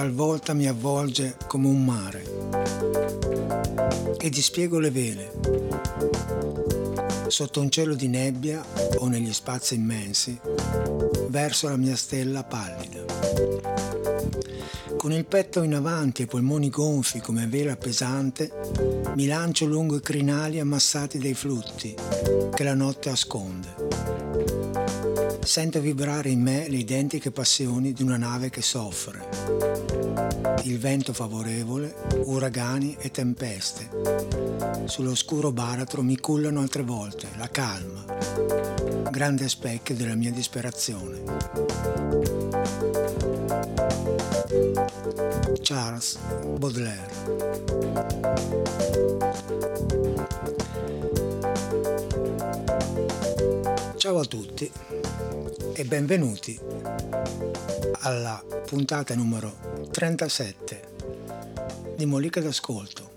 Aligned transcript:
talvolta 0.00 0.54
mi 0.54 0.66
avvolge 0.66 1.36
come 1.46 1.66
un 1.66 1.84
mare 1.84 2.24
e 4.18 4.30
dispiego 4.30 4.78
le 4.78 4.90
vele. 4.90 5.30
Sotto 7.26 7.60
un 7.60 7.68
cielo 7.68 7.94
di 7.94 8.08
nebbia 8.08 8.64
o 8.96 9.08
negli 9.08 9.30
spazi 9.34 9.74
immensi, 9.74 10.40
verso 11.28 11.68
la 11.68 11.76
mia 11.76 11.96
stella 11.96 12.44
pallida. 12.44 13.04
Con 14.96 15.12
il 15.12 15.26
petto 15.26 15.62
in 15.62 15.74
avanti 15.74 16.22
e 16.22 16.24
i 16.24 16.28
polmoni 16.28 16.70
gonfi 16.70 17.20
come 17.20 17.46
vela 17.46 17.76
pesante, 17.76 18.50
mi 19.16 19.26
lancio 19.26 19.66
lungo 19.66 19.96
i 19.96 20.00
crinali 20.00 20.60
ammassati 20.60 21.18
dai 21.18 21.34
flutti 21.34 21.94
che 22.54 22.64
la 22.64 22.74
notte 22.74 23.10
asconde. 23.10 23.79
Sento 25.42 25.80
vibrare 25.80 26.28
in 26.28 26.40
me 26.40 26.68
le 26.68 26.76
identiche 26.76 27.30
passioni 27.30 27.92
di 27.92 28.02
una 28.02 28.16
nave 28.16 28.50
che 28.50 28.62
soffre. 28.62 29.28
Il 30.64 30.78
vento 30.78 31.12
favorevole, 31.12 31.94
uragani 32.24 32.96
e 32.98 33.10
tempeste. 33.10 33.88
Sull'oscuro 34.84 35.50
baratro 35.50 36.02
mi 36.02 36.18
cullano 36.18 36.60
altre 36.60 36.82
volte 36.82 37.28
la 37.36 37.48
calma, 37.48 38.04
grande 39.10 39.48
specchio 39.48 39.96
della 39.96 40.14
mia 40.14 40.30
disperazione. 40.30 41.22
Charles 45.62 46.18
Baudelaire 46.58 47.08
Ciao 53.96 54.18
a 54.18 54.24
tutti 54.24 54.70
e 55.72 55.84
benvenuti 55.84 56.58
alla 58.00 58.44
puntata 58.66 59.14
numero 59.14 59.88
37 59.90 60.94
di 61.96 62.06
Mollica 62.06 62.40
d'Ascolto. 62.40 63.12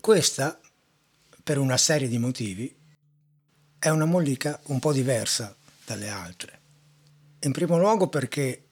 Questa, 0.00 0.60
per 1.42 1.58
una 1.58 1.76
serie 1.76 2.08
di 2.08 2.18
motivi, 2.18 2.74
è 3.78 3.88
una 3.90 4.04
mollica 4.06 4.58
un 4.66 4.78
po' 4.78 4.92
diversa 4.92 5.54
dalle 5.84 6.08
altre. 6.08 6.60
In 7.40 7.52
primo 7.52 7.78
luogo 7.78 8.08
perché 8.08 8.64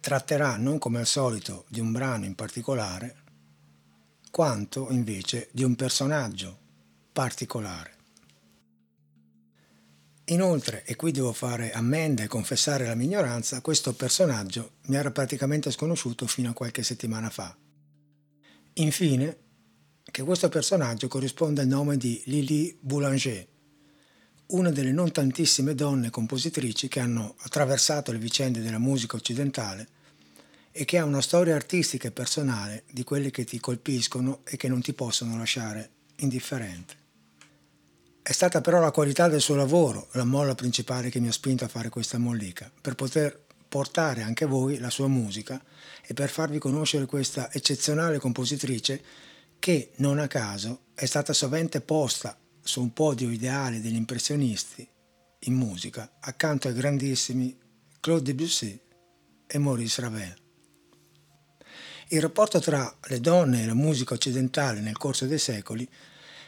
tratterà 0.00 0.56
non 0.56 0.78
come 0.78 1.00
al 1.00 1.06
solito 1.06 1.64
di 1.68 1.80
un 1.80 1.92
brano 1.92 2.24
in 2.24 2.34
particolare, 2.34 3.16
quanto 4.30 4.88
invece 4.90 5.48
di 5.52 5.64
un 5.64 5.74
personaggio 5.74 6.58
particolare. 7.12 7.99
Inoltre, 10.30 10.84
e 10.84 10.94
qui 10.94 11.10
devo 11.10 11.32
fare 11.32 11.72
ammenda 11.72 12.22
e 12.22 12.28
confessare 12.28 12.86
la 12.86 12.94
mia 12.94 13.06
ignoranza, 13.06 13.60
questo 13.60 13.94
personaggio 13.94 14.74
mi 14.86 14.94
era 14.94 15.10
praticamente 15.10 15.72
sconosciuto 15.72 16.28
fino 16.28 16.50
a 16.50 16.54
qualche 16.54 16.84
settimana 16.84 17.30
fa. 17.30 17.56
Infine, 18.74 19.38
che 20.04 20.22
questo 20.22 20.48
personaggio 20.48 21.08
corrisponde 21.08 21.62
al 21.62 21.66
nome 21.66 21.96
di 21.96 22.22
Lily 22.26 22.76
Boulanger, 22.80 23.46
una 24.46 24.70
delle 24.70 24.92
non 24.92 25.10
tantissime 25.10 25.74
donne 25.74 26.10
compositrici 26.10 26.86
che 26.86 27.00
hanno 27.00 27.34
attraversato 27.38 28.12
le 28.12 28.18
vicende 28.18 28.60
della 28.60 28.78
musica 28.78 29.16
occidentale 29.16 29.88
e 30.70 30.84
che 30.84 30.98
ha 30.98 31.04
una 31.04 31.22
storia 31.22 31.56
artistica 31.56 32.06
e 32.06 32.12
personale 32.12 32.84
di 32.92 33.02
quelle 33.02 33.32
che 33.32 33.42
ti 33.42 33.58
colpiscono 33.58 34.42
e 34.44 34.56
che 34.56 34.68
non 34.68 34.80
ti 34.80 34.92
possono 34.92 35.36
lasciare 35.36 35.90
indifferente. 36.18 36.99
È 38.22 38.32
stata 38.32 38.60
però 38.60 38.80
la 38.80 38.90
qualità 38.90 39.28
del 39.28 39.40
suo 39.40 39.54
lavoro 39.54 40.08
la 40.12 40.24
molla 40.24 40.54
principale 40.54 41.08
che 41.08 41.20
mi 41.20 41.28
ha 41.28 41.32
spinto 41.32 41.64
a 41.64 41.68
fare 41.68 41.88
questa 41.88 42.18
mollica, 42.18 42.70
per 42.80 42.94
poter 42.94 43.46
portare 43.66 44.22
anche 44.22 44.44
voi 44.44 44.78
la 44.78 44.90
sua 44.90 45.08
musica 45.08 45.62
e 46.06 46.12
per 46.12 46.28
farvi 46.28 46.58
conoscere 46.58 47.06
questa 47.06 47.50
eccezionale 47.50 48.18
compositrice 48.18 49.02
che, 49.58 49.92
non 49.96 50.18
a 50.18 50.26
caso, 50.26 50.86
è 50.94 51.06
stata 51.06 51.32
sovente 51.32 51.80
posta 51.80 52.36
su 52.62 52.82
un 52.82 52.92
podio 52.92 53.30
ideale 53.30 53.80
degli 53.80 53.96
impressionisti 53.96 54.86
in 55.44 55.54
musica 55.54 56.16
accanto 56.20 56.68
ai 56.68 56.74
grandissimi 56.74 57.58
Claude 58.00 58.22
Debussy 58.22 58.78
e 59.46 59.58
Maurice 59.58 60.00
Ravel. 60.02 60.36
Il 62.08 62.20
rapporto 62.20 62.58
tra 62.60 62.94
le 63.08 63.20
donne 63.20 63.62
e 63.62 63.66
la 63.66 63.74
musica 63.74 64.14
occidentale 64.14 64.80
nel 64.80 64.98
corso 64.98 65.26
dei 65.26 65.38
secoli 65.38 65.88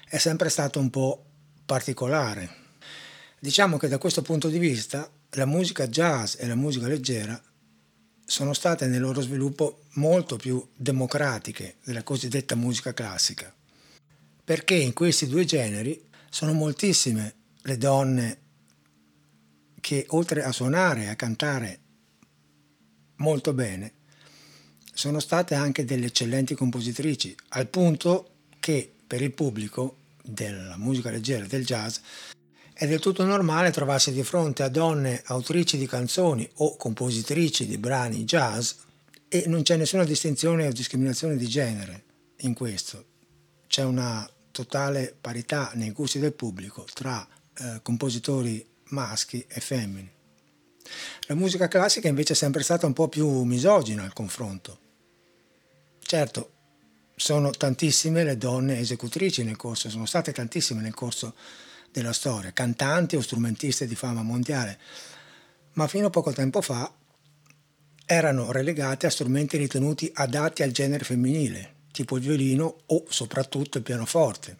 è 0.08 0.18
sempre 0.18 0.50
stato 0.50 0.78
un 0.78 0.90
po' 0.90 1.26
particolare. 1.64 2.60
Diciamo 3.38 3.76
che 3.76 3.88
da 3.88 3.98
questo 3.98 4.22
punto 4.22 4.48
di 4.48 4.58
vista 4.58 5.10
la 5.30 5.46
musica 5.46 5.88
jazz 5.88 6.36
e 6.38 6.46
la 6.46 6.54
musica 6.54 6.86
leggera 6.86 7.40
sono 8.24 8.52
state 8.52 8.86
nel 8.86 9.00
loro 9.00 9.20
sviluppo 9.20 9.84
molto 9.94 10.36
più 10.36 10.66
democratiche 10.76 11.76
della 11.84 12.02
cosiddetta 12.02 12.54
musica 12.54 12.94
classica, 12.94 13.52
perché 14.44 14.74
in 14.74 14.92
questi 14.92 15.26
due 15.26 15.44
generi 15.44 16.08
sono 16.30 16.52
moltissime 16.52 17.34
le 17.62 17.78
donne 17.78 18.38
che 19.80 20.06
oltre 20.10 20.44
a 20.44 20.52
suonare 20.52 21.02
e 21.02 21.08
a 21.08 21.16
cantare 21.16 21.80
molto 23.16 23.52
bene, 23.52 23.92
sono 24.94 25.20
state 25.20 25.54
anche 25.54 25.84
delle 25.84 26.06
eccellenti 26.06 26.54
compositrici, 26.54 27.34
al 27.50 27.68
punto 27.68 28.30
che 28.60 28.92
per 29.06 29.22
il 29.22 29.32
pubblico 29.32 29.96
della 30.22 30.76
musica 30.76 31.10
leggera, 31.10 31.46
del 31.46 31.64
jazz, 31.64 31.98
è 32.72 32.86
del 32.86 33.00
tutto 33.00 33.24
normale 33.24 33.70
trovarsi 33.70 34.12
di 34.12 34.22
fronte 34.22 34.62
a 34.62 34.68
donne 34.68 35.22
autrici 35.26 35.76
di 35.76 35.86
canzoni 35.86 36.48
o 36.54 36.76
compositrici 36.76 37.66
di 37.66 37.78
brani 37.78 38.24
jazz 38.24 38.72
e 39.28 39.44
non 39.46 39.62
c'è 39.62 39.76
nessuna 39.76 40.04
distinzione 40.04 40.66
o 40.66 40.72
discriminazione 40.72 41.36
di 41.36 41.46
genere 41.46 42.04
in 42.38 42.54
questo. 42.54 43.04
C'è 43.66 43.82
una 43.82 44.28
totale 44.50 45.16
parità 45.18 45.70
nei 45.74 45.90
gusti 45.90 46.18
del 46.18 46.32
pubblico 46.32 46.86
tra 46.92 47.26
eh, 47.54 47.80
compositori 47.82 48.66
maschi 48.88 49.44
e 49.48 49.60
femmine. 49.60 50.12
La 51.28 51.34
musica 51.34 51.68
classica 51.68 52.08
invece 52.08 52.32
è 52.32 52.36
sempre 52.36 52.62
stata 52.62 52.86
un 52.86 52.92
po' 52.92 53.08
più 53.08 53.42
misogina 53.42 54.02
al 54.02 54.12
confronto. 54.12 54.78
Certo, 56.00 56.51
sono 57.22 57.52
tantissime 57.52 58.24
le 58.24 58.36
donne 58.36 58.80
esecutrici 58.80 59.44
nel 59.44 59.54
corso, 59.54 59.88
sono 59.88 60.06
state 60.06 60.32
tantissime 60.32 60.82
nel 60.82 60.92
corso 60.92 61.36
della 61.92 62.12
storia, 62.12 62.50
cantanti 62.50 63.14
o 63.14 63.20
strumentiste 63.20 63.86
di 63.86 63.94
fama 63.94 64.24
mondiale, 64.24 64.76
ma 65.74 65.86
fino 65.86 66.08
a 66.08 66.10
poco 66.10 66.32
tempo 66.32 66.60
fa 66.60 66.92
erano 68.04 68.50
relegate 68.50 69.06
a 69.06 69.10
strumenti 69.10 69.56
ritenuti 69.56 70.10
adatti 70.12 70.64
al 70.64 70.72
genere 70.72 71.04
femminile, 71.04 71.74
tipo 71.92 72.16
il 72.16 72.22
violino 72.22 72.78
o 72.86 73.04
soprattutto 73.08 73.78
il 73.78 73.84
pianoforte, 73.84 74.56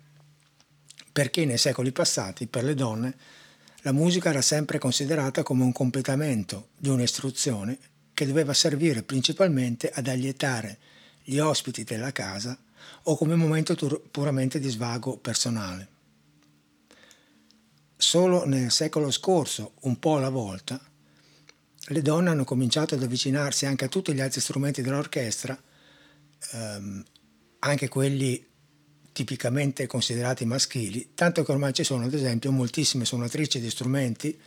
perché 1.11 1.45
nei 1.45 1.59
secoli 1.59 1.91
passati 1.91 2.47
per 2.47 2.63
le 2.63 2.75
donne 2.75 3.17
la 3.81 3.93
musica 3.93 4.31
era 4.31 4.41
sempre 4.41 4.79
considerata 4.79 5.43
come 5.43 5.65
un 5.65 5.73
completamento 5.73 6.69
di 6.79 6.91
un'istruzione 6.91 7.77
che 8.15 8.25
doveva 8.25 8.55
servire 8.55 9.03
principalmente 9.03 9.91
ad 9.91 10.07
allietare 10.07 10.79
gli 11.25 11.39
ospiti 11.39 11.85
della 11.85 12.13
casa 12.13 12.57
o 13.05 13.17
come 13.17 13.35
momento 13.35 13.75
puramente 14.11 14.59
di 14.59 14.69
svago 14.69 15.17
personale. 15.17 15.89
Solo 17.97 18.45
nel 18.45 18.71
secolo 18.73 19.11
scorso, 19.11 19.75
un 19.83 19.99
po' 19.99 20.17
alla 20.17 20.29
volta, 20.29 20.81
le 21.87 22.03
donne 22.03 22.31
hanno 22.31 22.45
cominciato 22.45 22.95
ad 22.95 23.03
avvicinarsi 23.03 23.67
anche 23.67 23.85
a 23.85 23.89
tutti 23.89 24.13
gli 24.13 24.21
altri 24.21 24.41
strumenti 24.41 24.83
dell'orchestra, 24.83 25.61
ehm, 26.53 27.05
anche 27.61 27.89
quelli 27.89 28.45
tipicamente 29.13 29.87
considerati 29.87 30.45
maschili, 30.45 31.11
tanto 31.15 31.45
che 31.45 31.53
ormai 31.53 31.73
ci 31.73 31.85
sono 31.85 32.05
ad 32.05 32.15
esempio 32.15 32.51
moltissime 32.51 33.05
suonatrici 33.05 33.61
di 33.61 33.71
strumenti 33.71 34.39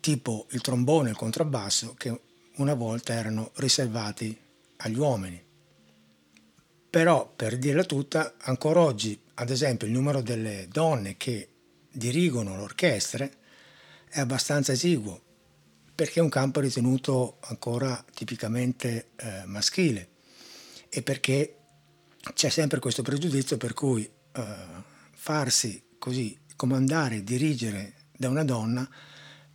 tipo 0.00 0.46
il 0.50 0.60
trombone 0.60 1.08
e 1.08 1.10
il 1.12 1.16
contrabbasso 1.16 1.94
che 1.98 2.20
una 2.56 2.74
volta 2.74 3.12
erano 3.12 3.50
riservati 3.54 4.36
agli 4.76 4.98
uomini. 4.98 5.43
Però, 6.94 7.28
per 7.28 7.58
dirla 7.58 7.82
tutta, 7.82 8.34
ancora 8.38 8.78
oggi, 8.78 9.20
ad 9.34 9.50
esempio, 9.50 9.84
il 9.84 9.92
numero 9.92 10.20
delle 10.20 10.68
donne 10.70 11.16
che 11.16 11.48
dirigono 11.90 12.54
l'orchestra 12.54 13.28
è 14.08 14.20
abbastanza 14.20 14.70
esiguo, 14.70 15.20
perché 15.92 16.20
è 16.20 16.22
un 16.22 16.28
campo 16.28 16.60
ritenuto 16.60 17.38
ancora 17.40 18.04
tipicamente 18.14 19.08
eh, 19.16 19.42
maschile 19.46 20.10
e 20.88 21.02
perché 21.02 21.56
c'è 22.32 22.48
sempre 22.48 22.78
questo 22.78 23.02
pregiudizio 23.02 23.56
per 23.56 23.74
cui 23.74 24.04
eh, 24.04 24.44
farsi 25.16 25.82
così 25.98 26.38
comandare, 26.54 27.24
dirigere 27.24 27.94
da 28.12 28.28
una 28.28 28.44
donna 28.44 28.88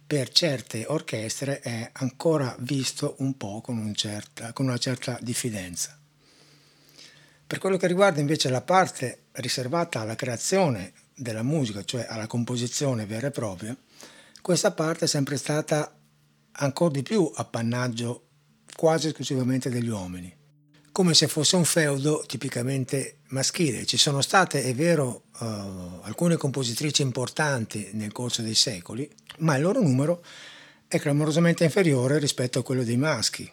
per 0.06 0.27
certe 0.27 0.83
orchestre 0.85 1.62
è 1.62 1.89
ancora 1.94 2.53
visto 2.59 3.15
un 3.19 3.38
po' 3.38 3.62
con, 3.62 3.77
un 3.77 3.95
certa, 3.95 4.51
con 4.51 4.65
una 4.65 4.77
certa 4.77 5.18
diffidenza. 5.21 5.99
Per 7.50 7.57
quello 7.57 7.78
che 7.78 7.88
riguarda 7.88 8.19
invece 8.19 8.48
la 8.50 8.62
parte 8.62 9.24
riservata 9.31 10.01
alla 10.01 10.13
creazione 10.13 10.94
della 11.16 11.42
musica, 11.42 11.84
cioè 11.84 12.06
alla 12.07 12.28
composizione 12.28 13.07
vera 13.07 13.25
e 13.25 13.31
propria, 13.31 13.75
questa 14.40 14.69
parte 14.69 15.06
è 15.06 15.07
sempre 15.07 15.36
stata 15.36 15.92
ancora 16.51 16.92
di 16.92 17.01
più 17.01 17.28
appannaggio 17.34 18.28
quasi 18.75 19.07
esclusivamente 19.07 19.72
degli 19.72 19.88
uomini, 19.88 20.31
come 20.92 21.16
se 21.16 21.28
fosse 21.28 21.56
un 21.56 21.66
feudo 21.66 22.24
tipicamente 22.28 23.22
maschile. 23.30 23.84
Ci 23.84 23.98
sono 23.98 24.22
state, 24.22 24.63
è 24.63 24.75
vero, 24.75 25.24
uh, 25.40 26.02
alcune 26.04 26.38
compositrici 26.38 27.02
importanti 27.02 27.90
nel 27.94 28.12
corso 28.12 28.44
dei 28.44 28.54
secoli, 28.54 29.10
ma 29.40 29.56
il 29.56 29.63
loro 29.63 29.81
numero 29.81 30.24
è 30.88 31.00
clamorosamente 31.00 31.63
inferiore 31.63 32.19
rispetto 32.19 32.60
a 32.60 32.63
quello 32.63 32.84
dei 32.84 32.98
maschi. 32.98 33.52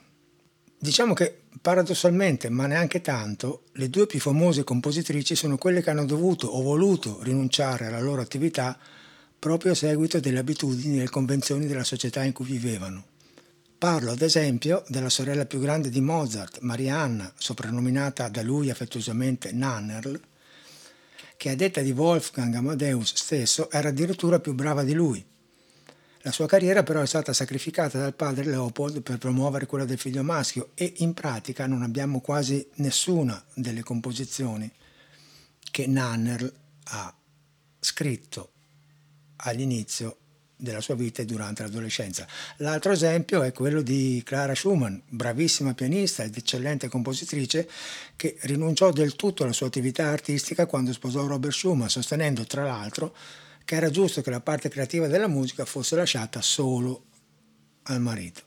Diciamo 0.78 1.14
che 1.14 1.42
paradossalmente, 1.60 2.50
ma 2.50 2.66
neanche 2.66 3.00
tanto, 3.00 3.64
le 3.72 3.88
due 3.88 4.06
più 4.06 4.20
famose 4.20 4.62
compositrici 4.62 5.34
sono 5.34 5.56
quelle 5.56 5.82
che 5.82 5.90
hanno 5.90 6.04
dovuto 6.04 6.46
o 6.48 6.62
voluto 6.62 7.22
rinunciare 7.22 7.86
alla 7.86 8.00
loro 8.00 8.20
attività 8.20 8.78
proprio 9.38 9.72
a 9.72 9.74
seguito 9.74 10.20
delle 10.20 10.38
abitudini 10.38 10.94
e 10.94 10.96
delle 10.98 11.10
convenzioni 11.10 11.66
della 11.66 11.84
società 11.84 12.22
in 12.22 12.32
cui 12.32 12.44
vivevano. 12.44 13.04
Parlo 13.78 14.10
ad 14.10 14.22
esempio 14.22 14.84
della 14.88 15.08
sorella 15.08 15.46
più 15.46 15.60
grande 15.60 15.88
di 15.90 16.00
Mozart, 16.00 16.60
Marianna, 16.60 17.32
soprannominata 17.36 18.28
da 18.28 18.42
lui 18.42 18.70
affettuosamente 18.70 19.52
Nannerl, 19.52 20.20
che 21.36 21.50
a 21.50 21.54
detta 21.54 21.80
di 21.80 21.90
Wolfgang 21.90 22.54
Amadeus 22.54 23.14
stesso 23.14 23.70
era 23.70 23.88
addirittura 23.88 24.40
più 24.40 24.54
brava 24.54 24.82
di 24.82 24.94
lui. 24.94 25.24
La 26.26 26.32
sua 26.32 26.46
carriera 26.46 26.82
però 26.82 27.02
è 27.02 27.06
stata 27.06 27.32
sacrificata 27.32 28.00
dal 28.00 28.12
padre 28.12 28.46
Leopold 28.46 29.00
per 29.00 29.16
promuovere 29.16 29.66
quella 29.66 29.84
del 29.84 29.96
figlio 29.96 30.24
maschio 30.24 30.70
e 30.74 30.94
in 30.96 31.14
pratica 31.14 31.68
non 31.68 31.82
abbiamo 31.82 32.18
quasi 32.18 32.66
nessuna 32.78 33.40
delle 33.54 33.84
composizioni 33.84 34.68
che 35.70 35.86
Nannerl 35.86 36.52
ha 36.82 37.14
scritto 37.78 38.50
all'inizio 39.36 40.16
della 40.56 40.80
sua 40.80 40.96
vita 40.96 41.22
e 41.22 41.26
durante 41.26 41.62
l'adolescenza. 41.62 42.26
L'altro 42.56 42.90
esempio 42.90 43.44
è 43.44 43.52
quello 43.52 43.80
di 43.80 44.20
Clara 44.24 44.56
Schumann, 44.56 44.98
bravissima 45.08 45.74
pianista 45.74 46.24
ed 46.24 46.36
eccellente 46.36 46.88
compositrice 46.88 47.70
che 48.16 48.36
rinunciò 48.40 48.90
del 48.90 49.14
tutto 49.14 49.44
alla 49.44 49.52
sua 49.52 49.68
attività 49.68 50.08
artistica 50.08 50.66
quando 50.66 50.92
sposò 50.92 51.24
Robert 51.24 51.54
Schumann, 51.54 51.86
sostenendo 51.86 52.42
tra 52.46 52.64
l'altro 52.64 53.14
che 53.66 53.74
era 53.74 53.90
giusto 53.90 54.22
che 54.22 54.30
la 54.30 54.40
parte 54.40 54.68
creativa 54.68 55.08
della 55.08 55.26
musica 55.26 55.64
fosse 55.64 55.96
lasciata 55.96 56.40
solo 56.40 57.06
al 57.82 58.00
marito. 58.00 58.42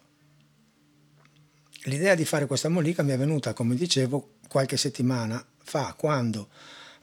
L'idea 1.84 2.16
di 2.16 2.24
fare 2.24 2.46
questa 2.46 2.70
mollica 2.70 3.04
mi 3.04 3.12
è 3.12 3.18
venuta, 3.18 3.52
come 3.52 3.76
dicevo, 3.76 4.36
qualche 4.48 4.78
settimana 4.78 5.46
fa, 5.58 5.94
quando, 5.98 6.48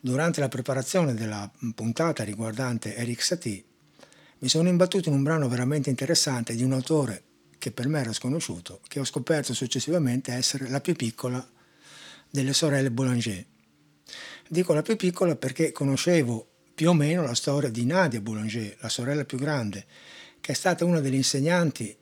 durante 0.00 0.40
la 0.40 0.48
preparazione 0.48 1.12
della 1.12 1.50
puntata 1.74 2.24
riguardante 2.24 2.96
Eric 2.96 3.22
Satie, 3.22 3.62
mi 4.38 4.48
sono 4.48 4.70
imbattuto 4.70 5.10
in 5.10 5.14
un 5.14 5.22
brano 5.22 5.46
veramente 5.48 5.90
interessante 5.90 6.54
di 6.54 6.62
un 6.62 6.72
autore 6.72 7.22
che 7.58 7.70
per 7.70 7.86
me 7.86 8.00
era 8.00 8.14
sconosciuto, 8.14 8.80
che 8.88 8.98
ho 8.98 9.04
scoperto 9.04 9.52
successivamente 9.52 10.32
essere 10.32 10.70
la 10.70 10.80
più 10.80 10.94
piccola 10.94 11.46
delle 12.30 12.54
sorelle 12.54 12.90
Boulanger. 12.90 13.44
Dico 14.48 14.72
la 14.72 14.82
più 14.82 14.96
piccola 14.96 15.36
perché 15.36 15.70
conoscevo 15.70 16.52
più 16.76 16.90
o 16.90 16.92
meno 16.92 17.22
la 17.22 17.34
storia 17.34 17.70
di 17.70 17.86
Nadia 17.86 18.20
Boulanger, 18.20 18.76
la 18.80 18.90
sorella 18.90 19.24
più 19.24 19.38
grande, 19.38 19.86
che 20.42 20.52
è 20.52 20.54
stata 20.54 20.84
una 20.84 21.00
delle 21.00 21.16
insegnanti 21.16 21.96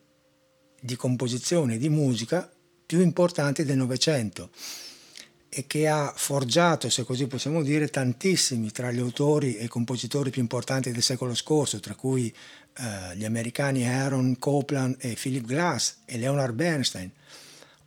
di 0.81 0.97
composizione 0.97 1.75
e 1.75 1.79
di 1.79 1.89
musica 1.89 2.53
più 2.85 3.01
importanti 3.01 3.65
del 3.65 3.77
Novecento 3.77 4.51
e 5.49 5.69
che 5.69 5.87
ha 5.87 6.13
forgiato, 6.17 6.91
se 6.91 7.05
così 7.05 7.29
possiamo 7.29 7.63
dire, 7.63 7.87
tantissimi 7.87 8.73
tra 8.73 8.91
gli 8.91 8.99
autori 8.99 9.55
e 9.55 9.69
compositori 9.69 10.31
più 10.31 10.43
importanti 10.43 10.91
del 10.91 11.03
secolo 11.03 11.37
scorso, 11.37 11.79
tra 11.79 11.95
cui 11.95 12.35
eh, 12.77 13.17
gli 13.17 13.25
americani 13.25 13.89
Aaron 13.89 14.41
Copland 14.41 14.97
e 14.99 15.15
Philip 15.15 15.47
Glass 15.47 15.99
e 16.05 16.19
Leonard 16.19 16.55
Bernstein, 16.55 17.13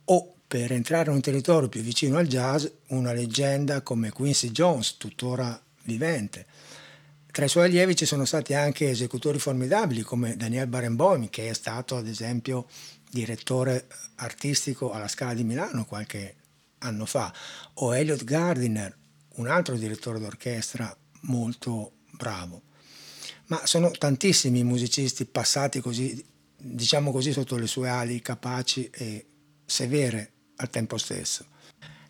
o 0.06 0.36
per 0.48 0.72
entrare 0.72 1.10
in 1.10 1.16
un 1.16 1.20
territorio 1.20 1.68
più 1.68 1.82
vicino 1.82 2.16
al 2.16 2.26
jazz, 2.26 2.64
una 2.86 3.12
leggenda 3.12 3.82
come 3.82 4.10
Quincy 4.10 4.50
Jones, 4.52 4.96
tuttora 4.96 5.60
vivente. 5.82 6.46
Tra 7.38 7.46
i 7.46 7.50
suoi 7.50 7.66
allievi 7.66 7.94
ci 7.94 8.04
sono 8.04 8.24
stati 8.24 8.52
anche 8.52 8.90
esecutori 8.90 9.38
formidabili 9.38 10.02
come 10.02 10.36
Daniel 10.36 10.66
Barenboim, 10.66 11.28
che 11.28 11.48
è 11.48 11.52
stato 11.52 11.94
ad 11.94 12.08
esempio 12.08 12.66
direttore 13.08 13.86
artistico 14.16 14.90
alla 14.90 15.06
Scala 15.06 15.34
di 15.34 15.44
Milano 15.44 15.84
qualche 15.84 16.34
anno 16.78 17.06
fa, 17.06 17.32
o 17.74 17.94
Elliot 17.94 18.24
Gardiner, 18.24 18.92
un 19.36 19.46
altro 19.46 19.76
direttore 19.76 20.18
d'orchestra 20.18 20.92
molto 21.26 21.92
bravo. 22.10 22.62
Ma 23.46 23.64
sono 23.66 23.92
tantissimi 23.92 24.64
musicisti 24.64 25.24
passati 25.24 25.78
così, 25.78 26.20
diciamo 26.56 27.12
così, 27.12 27.30
sotto 27.30 27.56
le 27.56 27.68
sue 27.68 27.88
ali, 27.88 28.20
capaci 28.20 28.90
e 28.90 29.26
severe 29.64 30.32
al 30.56 30.70
tempo 30.70 30.98
stesso. 30.98 31.46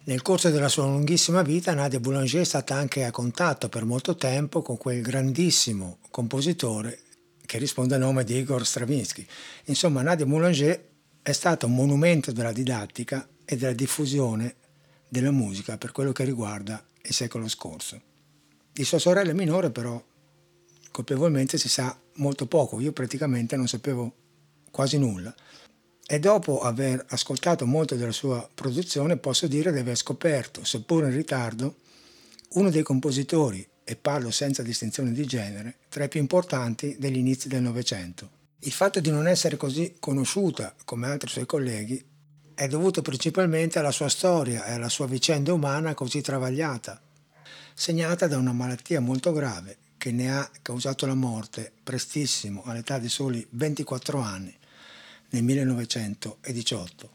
Nel 0.09 0.23
corso 0.23 0.49
della 0.49 0.71
sua 0.71 0.87
lunghissima 0.87 1.43
vita 1.43 1.75
Nadia 1.75 2.01
Boulanger 2.01 2.41
è 2.41 2.45
stata 2.45 2.75
anche 2.75 3.05
a 3.05 3.11
contatto 3.11 3.69
per 3.69 3.85
molto 3.85 4.17
tempo 4.17 4.63
con 4.63 4.79
quel 4.79 5.03
grandissimo 5.03 5.99
compositore 6.11 7.01
che 7.45 7.59
risponde 7.59 7.97
al 7.97 8.01
nome 8.01 8.25
di 8.25 8.39
Igor 8.39 8.65
Stravinsky. 8.65 9.27
Insomma, 9.67 10.01
Nadia 10.01 10.25
Boulanger 10.25 10.83
è 11.21 11.33
stata 11.33 11.67
un 11.67 11.75
monumento 11.75 12.33
della 12.33 12.53
didattica 12.53 13.29
e 13.45 13.59
della 13.59 13.75
diffusione 13.75 14.55
della 15.07 15.31
musica 15.31 15.77
per 15.77 15.93
quello 15.93 16.13
che 16.13 16.25
riguarda 16.25 16.83
il 17.03 17.13
secolo 17.13 17.47
scorso. 17.47 18.01
Di 18.73 18.85
sua 18.85 18.99
sorella 18.99 19.35
minore 19.35 19.69
però 19.69 20.03
colpevolmente 20.91 21.59
si 21.59 21.69
sa 21.69 21.95
molto 22.15 22.47
poco, 22.47 22.81
io 22.81 22.93
praticamente 22.93 23.57
non 23.57 23.69
sapevo 23.69 24.15
quasi 24.71 24.97
nulla 24.97 25.35
e 26.11 26.19
dopo 26.19 26.63
aver 26.63 27.05
ascoltato 27.11 27.67
molto 27.67 27.95
della 27.95 28.13
sua 28.13 28.49
produzione 28.55 29.19
posso 29.19 29.47
dire 29.47 29.71
di 29.71 29.79
aver 29.79 29.95
scoperto, 29.95 30.65
seppur 30.65 31.05
in 31.05 31.13
ritardo, 31.13 31.75
uno 32.53 32.71
dei 32.71 32.83
compositori, 32.83 33.67
e 33.85 33.95
parlo 33.95 34.31
senza 34.31 34.63
distinzione 34.63 35.13
di 35.13 35.27
genere, 35.27 35.77
tra 35.91 36.05
i 36.05 36.09
più 36.09 36.19
importanti 36.19 36.97
degli 36.99 37.19
inizi 37.19 37.49
del 37.49 37.61
Novecento. 37.61 38.31
Il 38.61 38.73
fatto 38.73 39.01
di 39.01 39.11
non 39.11 39.29
essere 39.29 39.59
così 39.59 39.97
conosciuta 40.01 40.75
come 40.87 41.09
altri 41.09 41.29
suoi 41.29 41.45
colleghi 41.45 42.03
è 42.55 42.67
dovuto 42.69 43.03
principalmente 43.03 43.79
alla 43.79 43.93
sua 43.93 44.09
storia 44.09 44.65
e 44.65 44.73
alla 44.73 44.89
sua 44.89 45.07
vicenda 45.07 45.53
umana 45.53 45.93
così 45.93 46.23
travagliata, 46.23 46.99
segnata 47.75 48.27
da 48.27 48.39
una 48.39 48.53
malattia 48.55 49.01
molto 49.01 49.31
grave 49.33 49.77
che 49.99 50.11
ne 50.11 50.35
ha 50.35 50.51
causato 50.63 51.05
la 51.05 51.15
morte 51.15 51.71
prestissimo 51.83 52.63
all'età 52.65 52.99
di 52.99 53.11
soli 53.11 53.47
24 53.51 54.19
anni 54.21 54.58
nel 55.31 55.43
1918. 55.43 57.11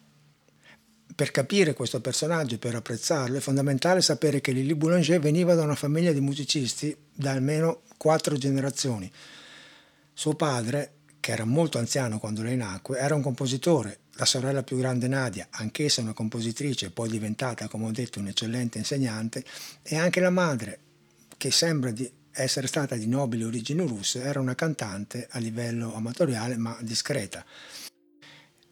Per 1.16 1.32
capire 1.32 1.74
questo 1.74 2.02
personaggio 2.02 2.58
per 2.58 2.76
apprezzarlo 2.76 3.38
è 3.38 3.42
fondamentale 3.42 4.02
sapere 4.02 4.42
che 4.42 4.52
Lili 4.52 4.74
Boulanger 4.74 5.20
veniva 5.20 5.54
da 5.54 5.64
una 5.64 5.76
famiglia 5.76 6.12
di 6.12 6.22
musicisti 6.22 6.96
da 7.14 7.32
almeno 7.32 7.82
quattro 7.98 8.36
generazioni. 8.38 9.12
Suo 10.14 10.34
padre, 10.34 10.94
che 11.20 11.32
era 11.32 11.46
molto 11.46 11.78
anziano 11.78 12.20
quando 12.20 12.42
lei 12.42 12.58
nacque, 12.58 12.98
era 12.98 13.16
un 13.16 13.22
compositore 13.22 14.00
la 14.16 14.26
sorella 14.26 14.64
più 14.64 14.78
grande 14.78 15.08
Nadia, 15.08 15.48
anch'essa 15.50 16.02
una 16.02 16.14
compositrice, 16.14 16.92
poi 16.92 17.10
diventata, 17.10 17.68
come 17.68 17.88
ho 17.88 17.92
detto, 17.92 18.20
un'eccellente 18.20 18.78
insegnante, 18.78 19.44
e 19.82 19.96
anche 19.96 20.20
la 20.20 20.30
madre, 20.30 20.80
che 21.38 21.52
sembra 21.52 21.92
di 21.92 22.10
essere 22.32 22.68
stata 22.68 22.96
di 22.96 23.08
nobili 23.08 23.44
origini 23.44 23.86
russe, 23.86 24.22
era 24.22 24.40
una 24.40 24.56
cantante 24.56 25.28
a 25.32 25.40
livello 25.40 25.96
amatoriale 25.96 26.58
ma 26.58 26.78
discreta. 26.82 27.44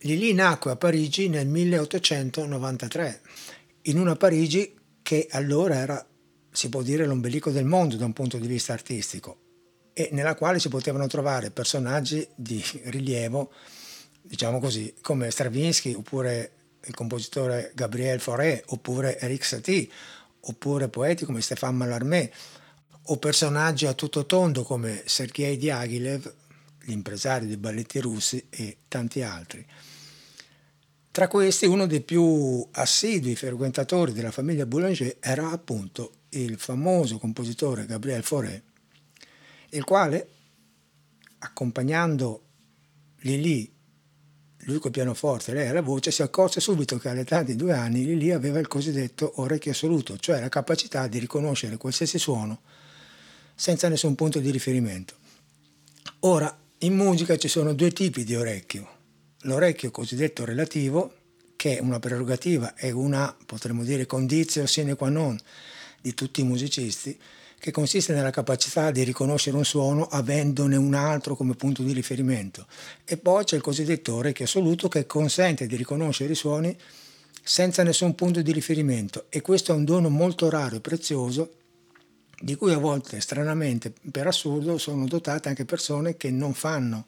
Lili 0.04 0.34
nacque 0.34 0.72
a 0.72 0.76
Parigi 0.76 1.30
nel 1.30 1.48
1893, 1.48 3.22
in 3.84 4.00
una 4.00 4.16
Parigi 4.16 4.74
che 5.02 5.28
allora 5.30 5.76
era, 5.76 6.08
si 6.52 6.70
può 6.70 6.82
dire, 6.82 7.06
l'ombelico 7.06 7.52
del 7.52 7.66
mondo 7.66 7.98
da 7.98 8.06
un 8.06 8.14
punto 8.14 8.38
di 8.38 8.48
vista 8.48 8.74
artistico 8.74 9.38
e 9.94 10.10
nella 10.12 10.36
quale 10.36 10.60
si 10.60 10.70
potevano 10.70 11.06
trovare 11.08 11.52
personaggi 11.52 12.28
di 12.34 12.64
rilievo 12.86 13.52
diciamo 14.22 14.60
così, 14.60 14.94
come 15.02 15.30
Stravinsky 15.30 15.94
oppure 15.94 16.52
il 16.86 16.96
compositore 16.96 17.72
Gabriel 17.76 18.20
Fauré 18.20 18.64
oppure 18.68 19.20
Eric 19.20 19.44
Satie 19.44 19.88
oppure 20.42 20.88
poeti 20.90 21.26
come 21.26 21.42
Stéphane 21.42 21.78
Mallarmé 21.78 22.32
o 23.06 23.18
personaggi 23.18 23.86
a 23.86 23.94
tutto 23.94 24.26
tondo 24.26 24.64
come 24.64 25.04
Sergei 25.06 25.58
Diaghilev, 25.58 26.34
l'impresario 26.86 27.48
dei 27.48 27.58
balletti 27.58 28.00
russi 28.00 28.44
e 28.50 28.78
tanti 28.88 29.22
altri. 29.22 29.66
Tra 31.12 31.28
questi 31.28 31.66
uno 31.66 31.88
dei 31.88 32.02
più 32.02 32.66
assidui 32.72 33.36
frequentatori 33.36 34.14
della 34.14 34.32
famiglia 34.32 34.66
Boulanger 34.66 35.18
era 35.20 35.52
appunto 35.52 36.14
il 36.30 36.58
famoso 36.58 37.18
compositore 37.18 37.86
Gabriel 37.86 38.24
Fauré, 38.24 38.64
il 39.72 39.84
quale, 39.84 40.28
accompagnando 41.40 42.44
Lili 43.24 43.70
lui 44.66 44.80
col 44.80 44.92
pianoforte, 44.92 45.54
lei 45.54 45.68
alla 45.68 45.82
voce, 45.82 46.12
si 46.12 46.22
accorse 46.22 46.60
subito 46.60 46.98
che 46.98 47.10
all'età 47.10 47.42
di 47.42 47.56
due 47.56 47.74
anni 47.74 48.06
Lili 48.06 48.32
aveva 48.32 48.60
il 48.60 48.68
cosiddetto 48.68 49.34
orecchio 49.42 49.72
assoluto, 49.72 50.18
cioè 50.18 50.40
la 50.40 50.50
capacità 50.50 51.08
di 51.08 51.18
riconoscere 51.18 51.78
qualsiasi 51.78 52.20
suono 52.20 52.62
senza 53.56 53.90
nessun 53.90 54.16
punto 54.16 54.40
di 54.40 54.52
riferimento. 54.52 55.16
Ora, 56.20 56.56
in 56.80 56.96
musica 56.96 57.38
ci 57.38 57.48
sono 57.48 57.74
due 57.74 57.92
tipi 57.92 58.24
di 58.24 58.36
orecchio, 58.36 59.00
l'orecchio 59.42 59.92
cosiddetto 59.92 60.46
relativo, 60.46 61.14
che 61.56 61.78
è 61.78 61.82
una 61.82 62.00
prerogativa 62.00 62.76
e 62.76 62.92
una, 62.92 63.36
potremmo 63.46 63.84
dire, 63.84 64.06
condizio 64.06 64.66
sine 64.66 64.96
qua 64.96 65.10
non 65.10 65.38
di 66.02 66.14
tutti 66.14 66.42
i 66.42 66.46
musicisti, 66.46 67.18
che 67.60 67.70
consiste 67.70 68.14
nella 68.14 68.32
capacità 68.32 68.90
di 68.90 69.04
riconoscere 69.04 69.56
un 69.56 69.64
suono 69.64 70.08
avendone 70.08 70.76
un 70.76 70.96
altro 70.96 71.36
come 71.36 71.54
punto 71.54 71.84
di 71.84 71.94
riferimento. 71.94 72.66
E 73.06 73.18
poi 73.18 73.44
c'è 73.44 73.56
il 73.56 73.62
cosiddetto 73.62 74.16
orecchio 74.16 74.46
assoluto 74.46 74.88
che 74.88 75.06
consente 75.06 75.68
di 75.68 75.76
riconoscere 75.76 76.32
i 76.32 76.36
suoni 76.36 76.76
senza 77.44 77.84
nessun 77.84 78.16
punto 78.16 78.42
di 78.42 78.52
riferimento 78.52 79.26
e 79.30 79.42
questo 79.42 79.74
è 79.74 79.76
un 79.76 79.84
dono 79.84 80.10
molto 80.10 80.50
raro 80.50 80.76
e 80.76 80.80
prezioso 80.80 81.52
di 82.40 82.56
cui 82.56 82.74
a 82.74 82.80
volte 82.80 83.22
stranamente 83.22 83.94
per 84.12 84.26
assurdo 84.26 84.80
sono 84.80 85.06
dotate 85.06 85.50
anche 85.50 85.66
persone 85.66 86.18
che 86.18 86.32
non 86.32 86.56
fanno 86.56 87.06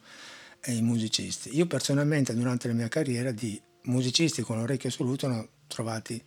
eh, 0.64 0.74
i 0.74 0.82
musicisti. 0.82 1.56
Io 1.56 1.68
personalmente 1.68 2.34
durante 2.34 2.68
la 2.68 2.74
mia 2.74 2.88
carriera 2.88 3.32
di 3.32 3.62
musicisti 3.84 4.42
con 4.42 4.60
orecchio 4.60 4.90
assoluto 4.90 5.28
ne 5.28 5.38
ho 5.38 5.50
trovati 5.68 6.22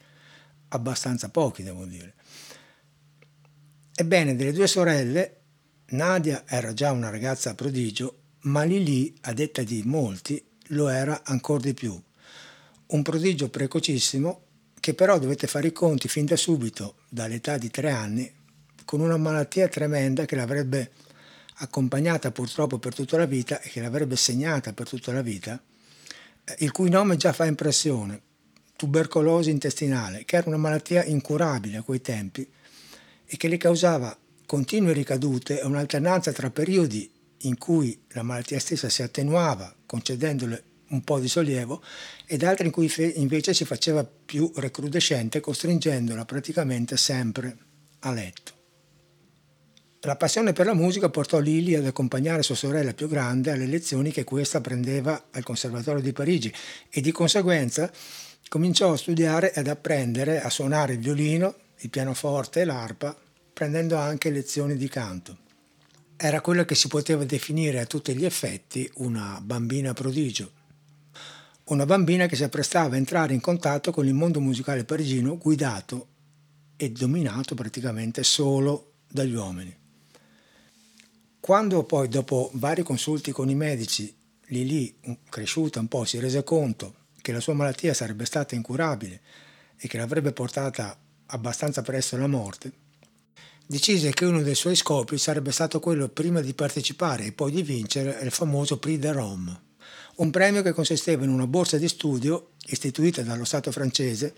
abbastanza 0.68 1.28
pochi, 1.30 1.62
devo 1.62 1.84
dire. 1.84 2.14
Ebbene, 3.94 4.36
delle 4.36 4.52
due 4.52 4.66
sorelle, 4.66 5.36
Nadia 5.88 6.44
era 6.46 6.74
già 6.74 6.90
una 6.90 7.08
ragazza 7.08 7.54
prodigio, 7.54 8.18
ma 8.40 8.62
Lili, 8.64 9.16
a 9.22 9.32
detta 9.32 9.62
di 9.62 9.82
molti, 9.84 10.44
lo 10.68 10.88
era 10.88 11.22
ancora 11.24 11.62
di 11.62 11.74
più. 11.74 11.98
Un 12.88 13.02
prodigio 13.02 13.48
precocissimo 13.48 14.42
che 14.78 14.94
però 14.94 15.18
dovete 15.18 15.46
fare 15.46 15.68
i 15.68 15.72
conti 15.72 16.08
fin 16.08 16.26
da 16.26 16.36
subito, 16.36 16.96
dall'età 17.08 17.56
di 17.56 17.70
tre 17.70 17.90
anni, 17.90 18.30
con 18.84 19.00
una 19.00 19.16
malattia 19.16 19.66
tremenda 19.68 20.26
che 20.26 20.36
l'avrebbe 20.36 20.92
accompagnata 21.58 22.30
purtroppo 22.30 22.78
per 22.78 22.94
tutta 22.94 23.16
la 23.16 23.26
vita 23.26 23.60
e 23.60 23.68
che 23.68 23.80
l'avrebbe 23.80 24.16
segnata 24.16 24.72
per 24.72 24.88
tutta 24.88 25.12
la 25.12 25.22
vita, 25.22 25.60
eh, 26.44 26.56
il 26.60 26.72
cui 26.72 26.90
nome 26.90 27.16
già 27.16 27.32
fa 27.32 27.46
impressione, 27.46 28.20
tubercolosi 28.76 29.50
intestinale, 29.50 30.24
che 30.24 30.36
era 30.36 30.48
una 30.48 30.58
malattia 30.58 31.04
incurabile 31.04 31.78
a 31.78 31.82
quei 31.82 32.00
tempi 32.00 32.46
e 33.24 33.36
che 33.36 33.48
le 33.48 33.56
causava 33.56 34.16
continue 34.44 34.92
ricadute 34.92 35.60
e 35.60 35.64
un'alternanza 35.64 36.32
tra 36.32 36.50
periodi 36.50 37.10
in 37.40 37.58
cui 37.58 37.98
la 38.08 38.22
malattia 38.22 38.60
stessa 38.60 38.88
si 38.88 39.02
attenuava, 39.02 39.74
concedendole 39.84 40.62
un 40.88 41.02
po' 41.02 41.18
di 41.18 41.28
sollievo, 41.28 41.82
ed 42.26 42.44
altri 42.44 42.66
in 42.66 42.72
cui 42.72 42.92
invece 43.16 43.52
si 43.54 43.64
faceva 43.64 44.04
più 44.04 44.50
recrudescente, 44.54 45.40
costringendola 45.40 46.24
praticamente 46.24 46.96
sempre 46.96 47.56
a 48.00 48.12
letto. 48.12 48.55
La 50.06 50.14
passione 50.14 50.52
per 50.52 50.66
la 50.66 50.72
musica 50.72 51.08
portò 51.08 51.40
Lili 51.40 51.74
ad 51.74 51.84
accompagnare 51.84 52.44
sua 52.44 52.54
sorella 52.54 52.94
più 52.94 53.08
grande 53.08 53.50
alle 53.50 53.66
lezioni 53.66 54.12
che 54.12 54.22
questa 54.22 54.60
prendeva 54.60 55.30
al 55.32 55.42
Conservatorio 55.42 56.00
di 56.00 56.12
Parigi 56.12 56.54
e 56.88 57.00
di 57.00 57.10
conseguenza 57.10 57.90
cominciò 58.48 58.92
a 58.92 58.96
studiare 58.96 59.52
ed 59.52 59.66
apprendere 59.66 60.40
a 60.40 60.48
suonare 60.48 60.92
il 60.92 61.00
violino, 61.00 61.56
il 61.78 61.90
pianoforte 61.90 62.60
e 62.60 62.64
l'arpa, 62.64 63.16
prendendo 63.52 63.96
anche 63.96 64.30
lezioni 64.30 64.76
di 64.76 64.88
canto. 64.88 65.38
Era 66.16 66.40
quella 66.40 66.64
che 66.64 66.76
si 66.76 66.86
poteva 66.86 67.24
definire 67.24 67.80
a 67.80 67.86
tutti 67.86 68.14
gli 68.14 68.24
effetti 68.24 68.88
una 68.98 69.40
bambina 69.42 69.92
prodigio. 69.92 70.52
Una 71.64 71.84
bambina 71.84 72.26
che 72.26 72.36
si 72.36 72.44
apprestava 72.44 72.94
a 72.94 72.98
entrare 72.98 73.34
in 73.34 73.40
contatto 73.40 73.90
con 73.90 74.06
il 74.06 74.14
mondo 74.14 74.38
musicale 74.38 74.84
parigino 74.84 75.36
guidato 75.36 76.06
e 76.76 76.92
dominato 76.92 77.56
praticamente 77.56 78.22
solo 78.22 78.92
dagli 79.08 79.34
uomini. 79.34 79.84
Quando 81.46 81.84
poi, 81.84 82.08
dopo 82.08 82.50
vari 82.54 82.82
consulti 82.82 83.30
con 83.30 83.48
i 83.48 83.54
medici, 83.54 84.12
Lili, 84.46 84.92
cresciuta 85.30 85.78
un 85.78 85.86
po', 85.86 86.04
si 86.04 86.18
rese 86.18 86.42
conto 86.42 86.94
che 87.22 87.30
la 87.30 87.38
sua 87.38 87.54
malattia 87.54 87.94
sarebbe 87.94 88.24
stata 88.24 88.56
incurabile 88.56 89.20
e 89.76 89.86
che 89.86 89.96
l'avrebbe 89.96 90.32
portata 90.32 90.98
abbastanza 91.26 91.82
presto 91.82 92.16
alla 92.16 92.26
morte, 92.26 92.72
decise 93.64 94.10
che 94.10 94.24
uno 94.24 94.42
dei 94.42 94.56
suoi 94.56 94.74
scopi 94.74 95.18
sarebbe 95.18 95.52
stato 95.52 95.78
quello 95.78 96.08
prima 96.08 96.40
di 96.40 96.52
partecipare 96.52 97.26
e 97.26 97.32
poi 97.32 97.52
di 97.52 97.62
vincere 97.62 98.18
il 98.24 98.32
famoso 98.32 98.80
Prix 98.80 98.98
de 98.98 99.12
Rome, 99.12 99.60
un 100.16 100.30
premio 100.30 100.62
che 100.62 100.72
consisteva 100.72 101.22
in 101.22 101.30
una 101.30 101.46
borsa 101.46 101.78
di 101.78 101.86
studio 101.86 102.54
istituita 102.66 103.22
dallo 103.22 103.44
Stato 103.44 103.70
francese 103.70 104.34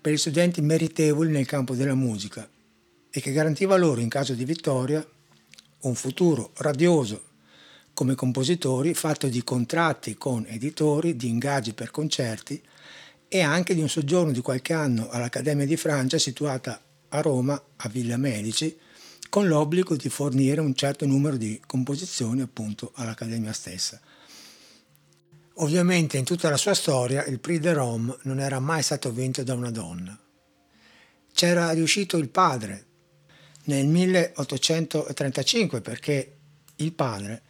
per 0.00 0.12
gli 0.12 0.16
studenti 0.16 0.60
meritevoli 0.60 1.32
nel 1.32 1.46
campo 1.46 1.74
della 1.74 1.96
musica 1.96 2.48
e 3.10 3.20
che 3.20 3.32
garantiva 3.32 3.76
loro, 3.76 4.00
in 4.00 4.08
caso 4.08 4.34
di 4.34 4.44
vittoria, 4.44 5.04
un 5.80 5.94
futuro 5.94 6.52
radioso 6.56 7.26
come 7.92 8.14
compositori 8.14 8.94
fatto 8.94 9.26
di 9.28 9.42
contratti 9.42 10.16
con 10.16 10.46
editori, 10.48 11.16
di 11.16 11.28
ingaggi 11.28 11.72
per 11.72 11.90
concerti 11.90 12.62
e 13.26 13.40
anche 13.40 13.74
di 13.74 13.80
un 13.80 13.88
soggiorno 13.88 14.32
di 14.32 14.40
qualche 14.40 14.72
anno 14.72 15.08
all'Accademia 15.08 15.66
di 15.66 15.76
Francia 15.76 16.18
situata 16.18 16.80
a 17.08 17.20
Roma, 17.20 17.60
a 17.76 17.88
Villa 17.88 18.16
Medici, 18.16 18.76
con 19.28 19.46
l'obbligo 19.46 19.96
di 19.96 20.08
fornire 20.08 20.60
un 20.60 20.74
certo 20.74 21.06
numero 21.06 21.36
di 21.36 21.60
composizioni 21.66 22.40
appunto 22.40 22.92
all'Accademia 22.94 23.52
stessa. 23.52 24.00
Ovviamente 25.54 26.16
in 26.16 26.24
tutta 26.24 26.48
la 26.50 26.56
sua 26.56 26.74
storia 26.74 27.24
il 27.24 27.40
Prix 27.40 27.60
de 27.60 27.72
Rome 27.72 28.16
non 28.22 28.38
era 28.38 28.60
mai 28.60 28.82
stato 28.82 29.10
vinto 29.10 29.42
da 29.42 29.54
una 29.54 29.70
donna. 29.70 30.16
C'era 31.32 31.70
riuscito 31.72 32.16
il 32.16 32.28
padre 32.28 32.86
nel 33.68 33.86
1835 33.86 35.80
perché 35.80 36.36
il 36.76 36.92
padre, 36.92 37.42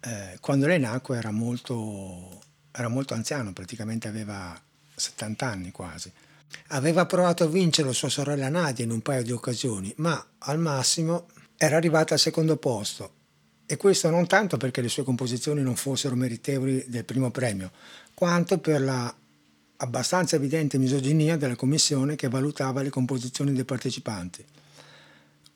eh, 0.00 0.36
quando 0.40 0.66
lei 0.66 0.80
nacque, 0.80 1.16
era 1.16 1.30
molto, 1.30 2.40
era 2.72 2.88
molto 2.88 3.14
anziano, 3.14 3.52
praticamente 3.52 4.08
aveva 4.08 4.60
70 4.94 5.46
anni 5.46 5.70
quasi. 5.70 6.12
Aveva 6.68 7.06
provato 7.06 7.44
a 7.44 7.48
vincere 7.48 7.92
sua 7.92 8.08
sorella 8.08 8.48
Nadia 8.48 8.84
in 8.84 8.90
un 8.90 9.00
paio 9.00 9.22
di 9.22 9.30
occasioni, 9.30 9.92
ma 9.98 10.24
al 10.38 10.58
massimo 10.58 11.28
era 11.56 11.76
arrivata 11.76 12.14
al 12.14 12.20
secondo 12.20 12.56
posto. 12.56 13.18
E 13.66 13.76
questo 13.76 14.10
non 14.10 14.26
tanto 14.26 14.56
perché 14.56 14.80
le 14.80 14.88
sue 14.88 15.04
composizioni 15.04 15.62
non 15.62 15.76
fossero 15.76 16.16
meritevoli 16.16 16.84
del 16.88 17.04
primo 17.04 17.30
premio, 17.30 17.70
quanto 18.14 18.58
per 18.58 18.80
la 18.80 19.14
abbastanza 19.76 20.36
evidente 20.36 20.76
misoginia 20.78 21.36
della 21.36 21.54
commissione 21.54 22.16
che 22.16 22.28
valutava 22.28 22.82
le 22.82 22.90
composizioni 22.90 23.52
dei 23.52 23.64
partecipanti. 23.64 24.44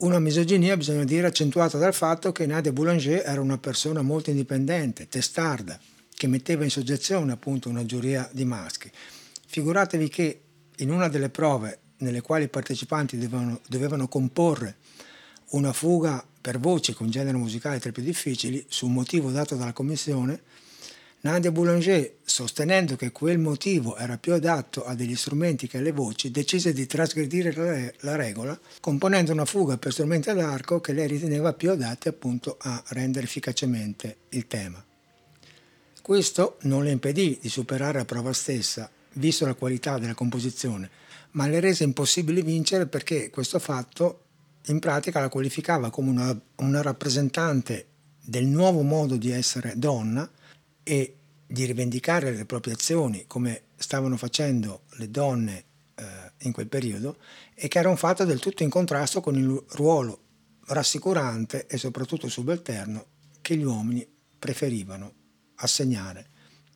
Una 0.05 0.19
misoginia, 0.19 0.77
bisogna 0.77 1.05
dire, 1.05 1.29
accentuata 1.29 1.79
dal 1.79 1.95
fatto 1.95 2.31
che 2.31 2.45
Nadia 2.45 2.75
Boulanger 2.75 3.23
era 3.25 3.41
una 3.41 3.57
persona 3.57 4.03
molto 4.03 4.29
indipendente, 4.29 5.09
testarda, 5.09 5.81
che 6.15 6.27
metteva 6.27 6.63
in 6.63 6.69
soggezione 6.69 7.33
appunto 7.33 7.71
una 7.71 7.87
giuria 7.87 8.29
di 8.31 8.45
maschi. 8.45 8.91
Figuratevi 9.47 10.09
che 10.11 10.41
in 10.77 10.91
una 10.91 11.09
delle 11.09 11.31
prove 11.31 11.79
nelle 11.99 12.21
quali 12.21 12.45
i 12.45 12.49
partecipanti 12.49 13.17
dovevano, 13.17 13.61
dovevano 13.67 14.07
comporre 14.07 14.77
una 15.53 15.73
fuga 15.73 16.23
per 16.39 16.61
voci 16.61 16.93
con 16.93 17.09
genere 17.09 17.39
musicale 17.39 17.81
tra 17.81 17.89
i 17.89 17.93
più 17.95 18.03
difficili, 18.03 18.63
su 18.69 18.85
un 18.85 18.93
motivo 18.93 19.31
dato 19.31 19.57
dalla 19.57 19.73
commissione, 19.73 20.43
Nadia 21.25 21.50
Boulanger, 21.50 22.16
sostenendo 22.23 22.97
che 22.97 23.11
quel 23.11 23.38
motivo 23.38 23.97
era 23.97 24.19
più 24.19 24.35
adatto 24.35 24.85
a 24.85 24.95
degli 24.95 25.16
strumenti 25.16 25.66
che 25.66 25.78
alle 25.78 25.90
voci, 25.90 26.31
decise 26.31 26.75
di 26.75 26.85
trasgredire 26.85 27.95
la 28.00 28.14
regola, 28.14 28.59
componendo 28.78 29.33
una 29.33 29.47
fuga 29.47 29.78
per 29.78 29.93
strumenti 29.93 30.28
ad 30.28 30.38
arco 30.38 30.83
che 30.83 30.93
lei 30.93 31.09
riteneva 31.09 31.54
più 31.54 31.71
adatti 31.71 32.09
appunto 32.09 32.59
a 32.61 32.83
rendere 32.88 33.25
efficacemente 33.25 34.16
il 34.31 34.47
tema. 34.47 34.85
Questo 36.02 36.59
non 36.62 36.85
le 36.85 36.90
impedì 36.90 37.38
di 37.40 37.49
superare 37.49 37.97
la 37.97 38.04
prova 38.04 38.35
stessa, 38.35 38.90
visto 39.14 39.47
la 39.47 39.54
qualità 39.54 39.97
della 39.97 40.12
composizione, 40.12 40.90
ma 41.31 41.47
le 41.47 41.61
rese 41.61 41.85
impossibile 41.85 42.43
vincere 42.43 42.85
perché 42.85 43.31
questo 43.31 43.59
fatto 43.59 44.25
in 44.66 44.78
pratica 44.78 45.21
la 45.21 45.31
qualificava 45.31 45.88
come 45.88 46.11
una, 46.11 46.38
una 46.57 46.83
rappresentante 46.83 47.87
del 48.21 48.45
nuovo 48.45 48.83
modo 48.83 49.16
di 49.16 49.31
essere 49.31 49.73
donna, 49.76 50.31
e 50.85 51.17
di 51.47 51.64
rivendicare 51.64 52.33
le 52.33 52.45
proprie 52.45 52.75
azioni 52.75 53.25
come 53.26 53.62
stavano 53.76 54.17
facendo 54.17 54.83
le 54.93 55.11
donne 55.11 55.64
eh, 55.95 56.05
in 56.38 56.53
quel 56.53 56.69
periodo 56.69 57.17
e 57.55 57.69
che 57.69 57.79
era 57.79 57.88
un 57.88 57.97
fatto 57.97 58.25
del 58.25 58.38
tutto 58.38 58.62
in 58.62 58.71
contrasto 58.71 59.21
con 59.21 59.37
il 59.37 59.64
ruolo 59.71 60.21
rassicurante 60.67 61.67
e 61.67 61.76
soprattutto 61.76 62.29
subalterno 62.29 63.07
che 63.41 63.57
gli 63.57 63.64
uomini 63.64 64.07
preferivano 64.38 65.12
assegnare 65.57 66.29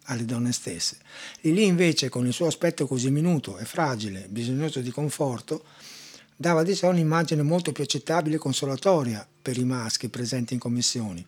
alle 0.05 0.25
donne 0.25 0.53
stesse. 0.53 0.99
Lì 1.43 1.65
invece 1.65 2.09
con 2.09 2.27
il 2.27 2.33
suo 2.33 2.47
aspetto 2.47 2.87
così 2.87 3.11
minuto 3.11 3.59
e 3.59 3.65
fragile, 3.65 4.27
bisognoso 4.29 4.81
di 4.81 4.91
conforto, 4.91 5.65
dava 6.37 6.63
di 6.63 6.75
sé 6.75 6.87
un'immagine 6.87 7.43
molto 7.43 7.73
più 7.73 7.85
accettabile 7.85 8.37
e 8.37 8.39
consolatoria 8.39 9.27
per 9.43 9.59
i 9.59 9.65
maschi 9.65 10.09
presenti 10.09 10.55
in 10.55 10.61
commissioni 10.61 11.27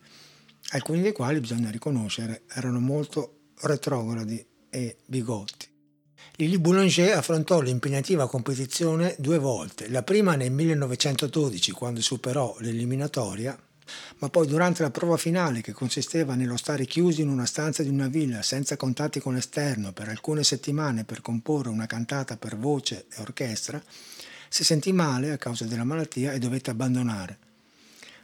alcuni 0.69 1.01
dei 1.01 1.11
quali 1.11 1.39
bisogna 1.39 1.69
riconoscere 1.69 2.43
erano 2.53 2.79
molto 2.79 3.51
retrogradi 3.61 4.45
e 4.69 4.97
bigotti. 5.05 5.69
Lili 6.35 6.57
Boulanger 6.57 7.17
affrontò 7.17 7.59
l'impegnativa 7.59 8.27
competizione 8.27 9.15
due 9.19 9.37
volte, 9.37 9.89
la 9.89 10.03
prima 10.03 10.35
nel 10.35 10.51
1912 10.51 11.71
quando 11.71 12.01
superò 12.01 12.55
l'eliminatoria 12.59 13.57
ma 14.19 14.29
poi 14.29 14.47
durante 14.47 14.83
la 14.83 14.91
prova 14.91 15.17
finale, 15.17 15.61
che 15.61 15.73
consisteva 15.73 16.35
nello 16.35 16.57
stare 16.57 16.85
chiusi 16.85 17.21
in 17.21 17.29
una 17.29 17.45
stanza 17.45 17.83
di 17.83 17.89
una 17.89 18.07
villa 18.07 18.41
senza 18.41 18.77
contatti 18.77 19.19
con 19.19 19.33
l'esterno 19.33 19.91
per 19.91 20.09
alcune 20.09 20.43
settimane 20.43 21.03
per 21.03 21.21
comporre 21.21 21.69
una 21.69 21.87
cantata 21.87 22.37
per 22.37 22.57
voce 22.57 23.05
e 23.09 23.21
orchestra, 23.21 23.81
si 24.47 24.63
sentì 24.63 24.91
male 24.91 25.31
a 25.31 25.37
causa 25.37 25.65
della 25.65 25.83
malattia 25.83 26.33
e 26.33 26.39
dovette 26.39 26.71
abbandonare. 26.71 27.37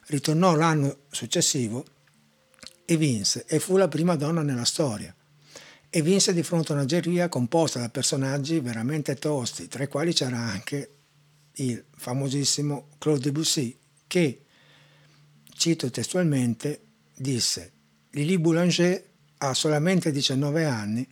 Ritornò 0.07 0.55
l'anno 0.55 0.97
successivo 1.09 1.85
e 2.89 2.95
vinse 2.95 3.43
e 3.47 3.59
fu 3.59 3.75
la 3.75 3.89
prima 3.89 4.15
donna 4.15 4.41
nella 4.41 4.63
storia. 4.63 5.13
E 5.89 6.01
vinse 6.01 6.33
di 6.33 6.41
fronte 6.41 6.71
a 6.71 6.75
una 6.75 6.85
geria 6.85 7.27
composta 7.27 7.79
da 7.79 7.89
personaggi 7.89 8.61
veramente 8.61 9.15
tosti, 9.15 9.67
tra 9.67 9.83
i 9.83 9.89
quali 9.89 10.13
c'era 10.13 10.37
anche 10.37 10.91
il 11.55 11.83
famosissimo 11.93 12.91
Claude 12.97 13.23
Debussy, 13.23 13.77
che 14.07 14.45
cito 15.49 15.91
testualmente, 15.91 16.81
disse 17.13 17.71
Lili 18.11 18.39
Boulanger 18.39 19.03
ha 19.39 19.53
solamente 19.53 20.11
19 20.11 20.63
anni, 20.63 21.05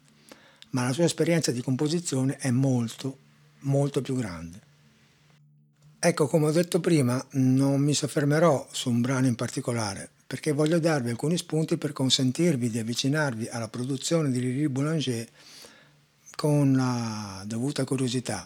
ma 0.70 0.86
la 0.86 0.94
sua 0.94 1.04
esperienza 1.04 1.52
di 1.52 1.62
composizione 1.62 2.38
è 2.38 2.52
molto, 2.52 3.18
molto 3.62 4.02
più 4.02 4.16
grande. 4.16 4.62
Ecco, 6.00 6.28
come 6.28 6.48
ho 6.48 6.52
detto 6.52 6.80
prima, 6.80 7.24
non 7.32 7.82
mi 7.82 7.94
soffermerò 7.94 8.66
su 8.72 8.90
un 8.90 9.02
brano 9.02 9.28
in 9.28 9.36
particolare, 9.36 10.12
perché 10.36 10.52
voglio 10.52 10.80
darvi 10.80 11.12
alcuni 11.12 11.38
spunti 11.38 11.78
per 11.78 11.94
consentirvi 11.94 12.70
di 12.70 12.78
avvicinarvi 12.78 13.48
alla 13.48 13.70
produzione 13.70 14.30
di 14.30 14.42
Lili 14.42 14.68
Boulanger 14.68 15.26
con 16.36 16.74
la 16.74 17.42
dovuta 17.48 17.86
curiosità. 17.86 18.46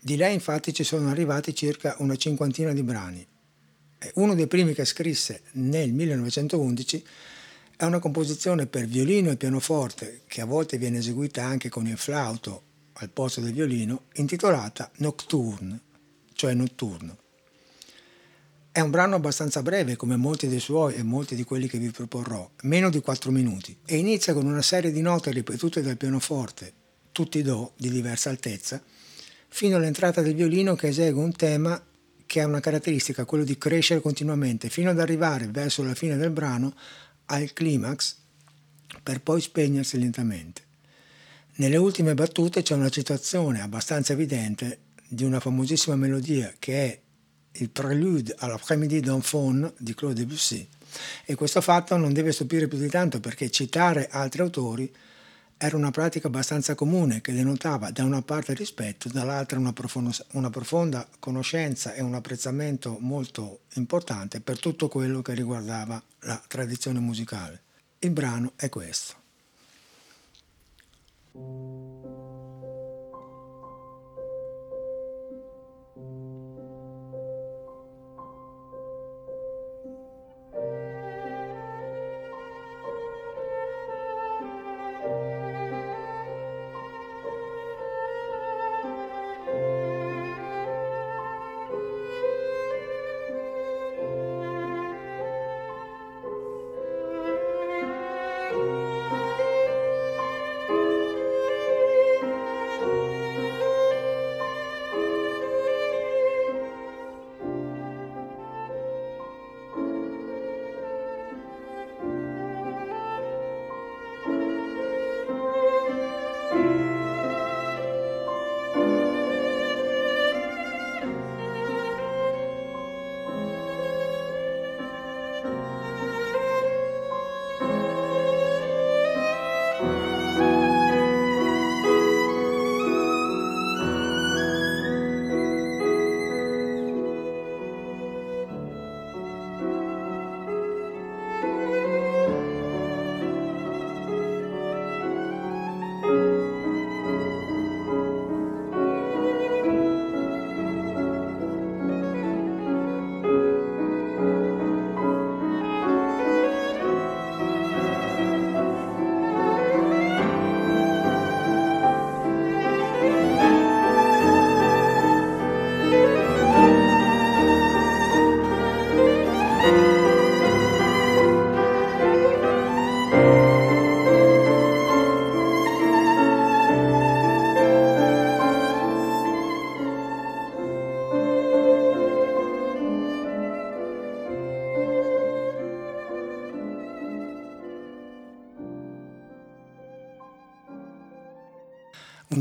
Di 0.00 0.16
lei 0.16 0.32
infatti 0.32 0.72
ci 0.72 0.82
sono 0.82 1.10
arrivati 1.10 1.54
circa 1.54 1.96
una 1.98 2.16
cinquantina 2.16 2.72
di 2.72 2.82
brani 2.82 3.26
uno 4.14 4.34
dei 4.34 4.46
primi 4.46 4.72
che 4.72 4.86
scrisse 4.86 5.42
nel 5.52 5.92
1911 5.92 7.04
è 7.76 7.84
una 7.84 7.98
composizione 7.98 8.66
per 8.66 8.86
violino 8.86 9.30
e 9.30 9.36
pianoforte 9.36 10.22
che 10.26 10.40
a 10.40 10.46
volte 10.46 10.78
viene 10.78 10.98
eseguita 10.98 11.44
anche 11.44 11.68
con 11.68 11.86
il 11.86 11.98
flauto 11.98 12.62
al 12.94 13.10
posto 13.10 13.40
del 13.42 13.52
violino, 13.52 14.04
intitolata 14.14 14.90
Nocturne, 14.96 15.80
cioè 16.32 16.54
notturno. 16.54 17.23
È 18.76 18.80
un 18.80 18.90
brano 18.90 19.14
abbastanza 19.14 19.62
breve 19.62 19.94
come 19.94 20.16
molti 20.16 20.48
dei 20.48 20.58
suoi 20.58 20.94
e 20.94 21.04
molti 21.04 21.36
di 21.36 21.44
quelli 21.44 21.68
che 21.68 21.78
vi 21.78 21.92
proporrò, 21.92 22.50
meno 22.62 22.90
di 22.90 23.00
4 23.00 23.30
minuti, 23.30 23.78
e 23.86 23.98
inizia 23.98 24.34
con 24.34 24.46
una 24.46 24.62
serie 24.62 24.90
di 24.90 25.00
note 25.00 25.30
ripetute 25.30 25.80
dal 25.80 25.96
pianoforte, 25.96 26.72
tutti 27.12 27.40
do 27.42 27.74
di 27.76 27.88
diversa 27.88 28.30
altezza, 28.30 28.82
fino 29.46 29.76
all'entrata 29.76 30.22
del 30.22 30.34
violino 30.34 30.74
che 30.74 30.88
esegue 30.88 31.22
un 31.22 31.30
tema 31.30 31.80
che 32.26 32.40
ha 32.40 32.48
una 32.48 32.58
caratteristica, 32.58 33.24
quello 33.24 33.44
di 33.44 33.56
crescere 33.56 34.00
continuamente, 34.00 34.68
fino 34.68 34.90
ad 34.90 34.98
arrivare 34.98 35.46
verso 35.46 35.84
la 35.84 35.94
fine 35.94 36.16
del 36.16 36.30
brano 36.30 36.74
al 37.26 37.52
climax, 37.52 38.16
per 39.04 39.20
poi 39.20 39.40
spegnersi 39.40 40.00
lentamente. 40.00 40.62
Nelle 41.58 41.76
ultime 41.76 42.14
battute 42.14 42.62
c'è 42.62 42.74
una 42.74 42.88
citazione 42.88 43.62
abbastanza 43.62 44.14
evidente 44.14 44.80
di 45.06 45.22
una 45.22 45.38
famosissima 45.38 45.94
melodia 45.94 46.52
che 46.58 46.86
è 46.86 47.02
il 47.56 47.70
prelude 47.70 48.34
all'Après-midi 48.38 49.00
d'un 49.00 49.22
faune 49.22 49.72
di 49.78 49.94
Claude 49.94 50.20
Debussy 50.20 50.66
e 51.24 51.34
questo 51.34 51.60
fatto 51.60 51.96
non 51.96 52.12
deve 52.12 52.32
stupire 52.32 52.68
più 52.68 52.78
di 52.78 52.88
tanto 52.88 53.20
perché 53.20 53.50
citare 53.50 54.08
altri 54.10 54.42
autori 54.42 54.92
era 55.56 55.76
una 55.76 55.90
pratica 55.90 56.26
abbastanza 56.26 56.74
comune 56.74 57.20
che 57.20 57.32
denotava 57.32 57.90
da 57.90 58.04
una 58.04 58.22
parte 58.22 58.54
rispetto, 58.54 59.08
dall'altra 59.08 59.58
una 59.58 59.72
profonda, 59.72 60.12
una 60.32 60.50
profonda 60.50 61.08
conoscenza 61.18 61.94
e 61.94 62.02
un 62.02 62.14
apprezzamento 62.14 62.96
molto 63.00 63.60
importante 63.74 64.40
per 64.40 64.58
tutto 64.58 64.88
quello 64.88 65.22
che 65.22 65.32
riguardava 65.32 66.02
la 66.20 66.42
tradizione 66.46 66.98
musicale. 66.98 67.62
Il 68.00 68.10
brano 68.10 68.52
è 68.56 68.68
questo. 68.68 69.22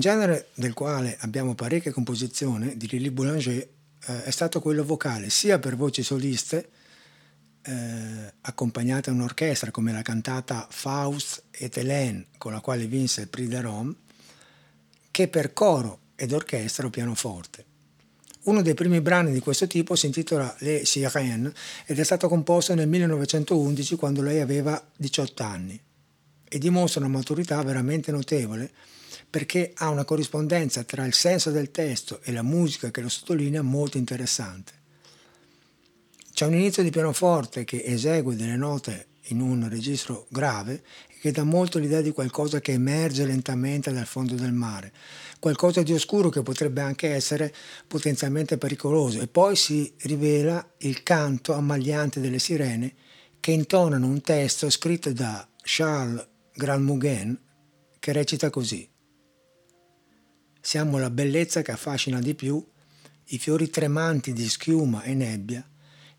Genere 0.04 0.50
del 0.56 0.74
quale 0.74 1.16
abbiamo 1.22 1.56
parecchie 1.56 1.94
composizioni 1.94 2.76
di 2.76 2.90
Lili 2.90 3.10
Boulanger 3.10 3.56
eh, 3.56 4.24
è 4.24 4.32
stato 4.32 4.60
quello 4.60 4.84
vocale, 4.84 5.30
sia 5.30 5.60
per 5.60 5.78
voci 5.78 6.04
soliste, 6.04 6.70
eh, 7.62 8.34
accompagnate 8.42 9.10
a 9.10 9.14
un'orchestra 9.14 9.72
come 9.72 9.94
la 9.94 10.02
cantata 10.02 10.68
Faust 10.70 11.44
et 11.52 11.78
Hélène, 11.78 12.26
con 12.38 12.52
la 12.52 12.60
quale 12.60 12.86
vinse 12.86 13.22
il 13.22 13.30
Prix 13.30 13.48
de 13.48 13.62
Rome, 13.62 13.96
che 15.10 15.30
per 15.30 15.54
coro 15.54 16.00
ed 16.16 16.34
orchestra 16.34 16.86
o 16.86 16.90
pianoforte. 16.90 17.64
Uno 18.44 18.62
dei 18.62 18.74
primi 18.74 19.00
brani 19.00 19.32
di 19.32 19.40
questo 19.40 19.68
tipo 19.68 19.96
si 19.96 20.08
intitola 20.08 20.54
Les 20.60 20.86
Sirènes 20.86 21.54
ed 21.86 21.98
è 21.98 22.04
stato 22.04 22.28
composto 22.28 22.76
nel 22.76 22.90
1911 22.90 23.96
quando 23.96 24.22
lei 24.22 24.42
aveva 24.42 24.86
18 24.98 25.44
anni 25.44 25.82
e 26.50 26.58
dimostra 26.60 27.00
una 27.00 27.16
maturità 27.16 27.64
veramente 27.64 28.12
notevole 28.12 28.70
perché 29.30 29.72
ha 29.76 29.90
una 29.90 30.06
corrispondenza 30.06 30.84
tra 30.84 31.06
il 31.06 31.14
senso 31.14 31.52
del 31.52 31.72
testo 31.72 32.20
e 32.24 32.32
la 32.32 32.44
musica 32.44 32.92
che 32.92 33.02
lo 33.02 33.10
sottolinea 33.10 33.62
molto 33.62 33.98
interessante. 33.98 34.82
C'è 36.34 36.46
un 36.46 36.56
inizio 36.56 36.82
di 36.82 36.90
pianoforte 36.90 37.64
che 37.64 37.84
esegue 37.86 38.36
delle 38.36 38.56
note 38.56 39.08
in 39.28 39.40
un 39.40 39.70
registro 39.70 40.26
grave 40.30 40.84
e 41.08 41.20
che 41.20 41.32
dà 41.32 41.44
molto 41.44 41.80
l'idea 41.80 42.02
di 42.02 42.12
qualcosa 42.12 42.60
che 42.60 42.74
emerge 42.74 43.26
lentamente 43.26 43.94
dal 43.94 44.08
fondo 44.08 44.36
del 44.36 44.52
mare, 44.52 44.92
qualcosa 45.40 45.84
di 45.84 45.94
oscuro 45.94 46.30
che 46.30 46.42
potrebbe 46.42 46.82
anche 46.82 47.10
essere 47.10 47.54
potenzialmente 47.88 48.58
pericoloso 48.58 49.22
e 49.22 49.28
poi 49.28 49.56
si 49.56 49.94
rivela 50.00 50.66
il 50.80 51.04
canto 51.04 51.54
ammagliante 51.54 52.20
delle 52.20 52.40
sirene 52.40 52.94
che 53.40 53.52
intonano 53.52 54.08
un 54.08 54.22
testo 54.22 54.70
scritto 54.70 55.12
da 55.14 55.48
Charles 55.62 56.28
Granmougen 56.54 57.40
che 58.00 58.12
recita 58.12 58.50
così. 58.50 58.90
Siamo 60.66 60.98
la 60.98 61.10
bellezza 61.10 61.62
che 61.62 61.74
affascina 61.74 62.22
di 62.22 62.36
più, 62.36 62.66
i 63.26 63.38
fiori 63.38 63.70
tremanti 63.70 64.32
di 64.32 64.48
schiuma 64.48 65.04
e 65.04 65.14
nebbia, 65.14 65.62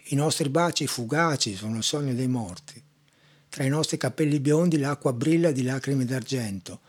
i 0.08 0.14
nostri 0.16 0.50
baci 0.50 0.86
fugaci 0.86 1.56
sono 1.56 1.78
il 1.78 1.82
sogno 1.82 2.12
dei 2.12 2.28
morti. 2.28 2.80
Tra 3.48 3.64
i 3.64 3.70
nostri 3.70 3.96
capelli 3.96 4.40
biondi 4.40 4.76
l'acqua 4.76 5.14
brilla 5.14 5.50
di 5.50 5.62
lacrime 5.62 6.04
d'argento. 6.04 6.80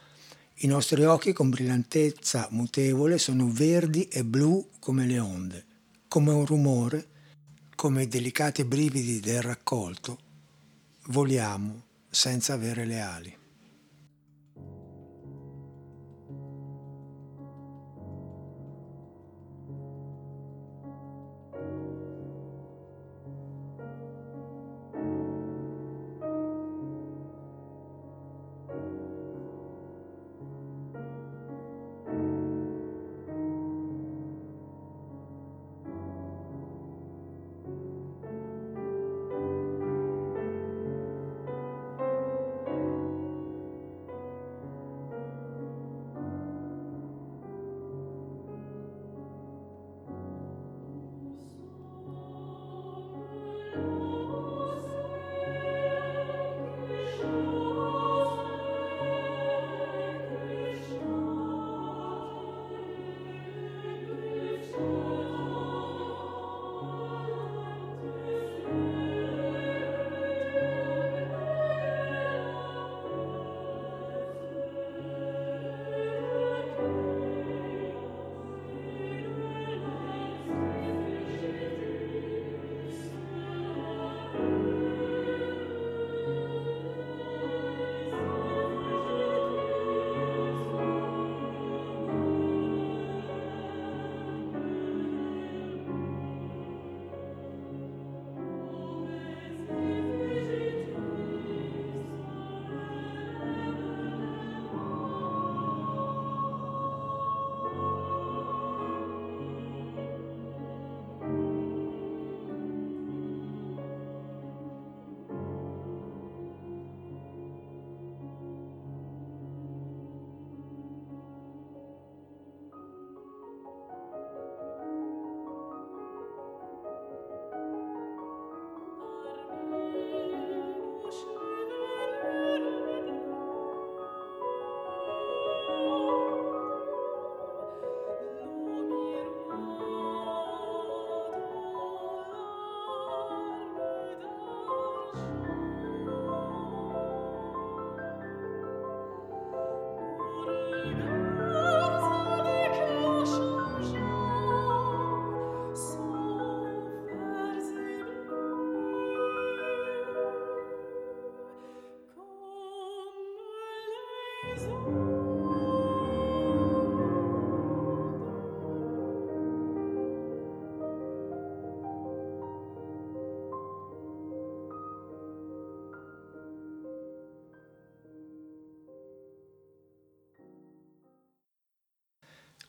I 0.55 0.67
nostri 0.67 1.05
occhi 1.05 1.31
con 1.31 1.49
brillantezza 1.49 2.49
mutevole 2.51 3.17
sono 3.17 3.49
verdi 3.49 4.09
e 4.09 4.25
blu 4.25 4.71
come 4.79 5.05
le 5.05 5.19
onde. 5.19 5.65
Come 6.09 6.33
un 6.33 6.45
rumore, 6.45 7.07
come 7.75 8.03
i 8.03 8.07
delicati 8.09 8.65
brividi 8.65 9.21
del 9.21 9.41
raccolto, 9.41 10.19
voliamo 11.05 11.83
senza 12.09 12.51
avere 12.51 12.83
le 12.83 12.99
ali. 12.99 13.37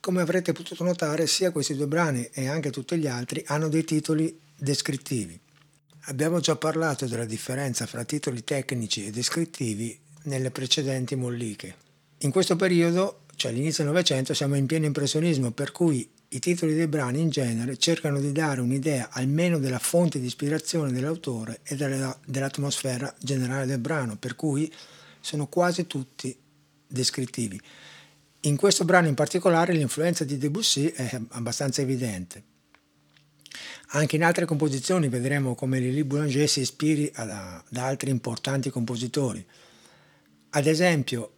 Come 0.07 0.21
avrete 0.21 0.53
potuto 0.53 0.85
notare, 0.85 1.27
sia 1.27 1.51
questi 1.51 1.75
due 1.75 1.88
brani 1.88 2.29
e 2.33 2.47
anche 2.47 2.71
tutti 2.71 2.97
gli 2.97 3.09
altri 3.09 3.42
hanno 3.49 3.66
dei 3.66 3.83
titoli 3.83 4.38
descrittivi. 4.57 5.37
Abbiamo 6.03 6.38
già 6.38 6.55
parlato 6.55 7.07
della 7.07 7.25
differenza 7.25 7.87
fra 7.87 8.05
titoli 8.05 8.45
tecnici 8.45 9.05
e 9.05 9.11
descrittivi 9.11 9.99
nelle 10.27 10.53
precedenti 10.53 11.16
molliche. 11.16 11.75
In 12.19 12.31
questo 12.31 12.55
periodo, 12.55 13.23
cioè 13.35 13.51
all'inizio 13.51 13.83
del 13.83 13.92
Novecento, 13.92 14.33
siamo 14.33 14.55
in 14.55 14.66
pieno 14.66 14.87
impressionismo, 14.87 15.51
per 15.51 15.73
cui 15.73 16.09
i 16.29 16.38
titoli 16.38 16.77
dei 16.77 16.87
brani 16.87 17.21
in 17.21 17.31
genere 17.31 17.77
cercano 17.77 18.21
di 18.21 18.31
dare 18.31 18.61
un'idea 18.61 19.09
almeno 19.11 19.59
della 19.59 19.81
fonte 19.81 20.21
di 20.21 20.27
ispirazione 20.27 20.92
dell'autore 20.92 21.62
e 21.64 21.75
della, 21.75 22.16
dell'atmosfera 22.25 23.12
generale 23.19 23.66
del 23.66 23.81
brano, 23.81 24.16
per 24.16 24.37
cui 24.37 24.73
sono 25.19 25.49
quasi 25.49 25.88
tutti 25.88 26.38
descrittivi. 26.87 27.61
In 28.47 28.55
questo 28.55 28.85
brano 28.85 29.09
in 29.09 29.15
particolare 29.15 29.73
l'influenza 29.73 30.23
di 30.23 30.39
Debussy 30.39 30.87
è 30.87 31.21
abbastanza 31.31 31.83
evidente. 31.83 32.45
Anche 33.89 34.15
in 34.15 34.23
altre 34.23 34.45
composizioni 34.45 35.09
vedremo 35.09 35.57
come 35.57 35.81
Lili 35.81 36.05
Boulanger 36.05 36.49
si 36.49 36.61
ispiri 36.61 37.11
da 37.13 37.65
altri 37.75 38.11
importanti 38.11 38.71
compositori. 38.71 39.45
Ad 40.51 40.65
esempio, 40.65 41.33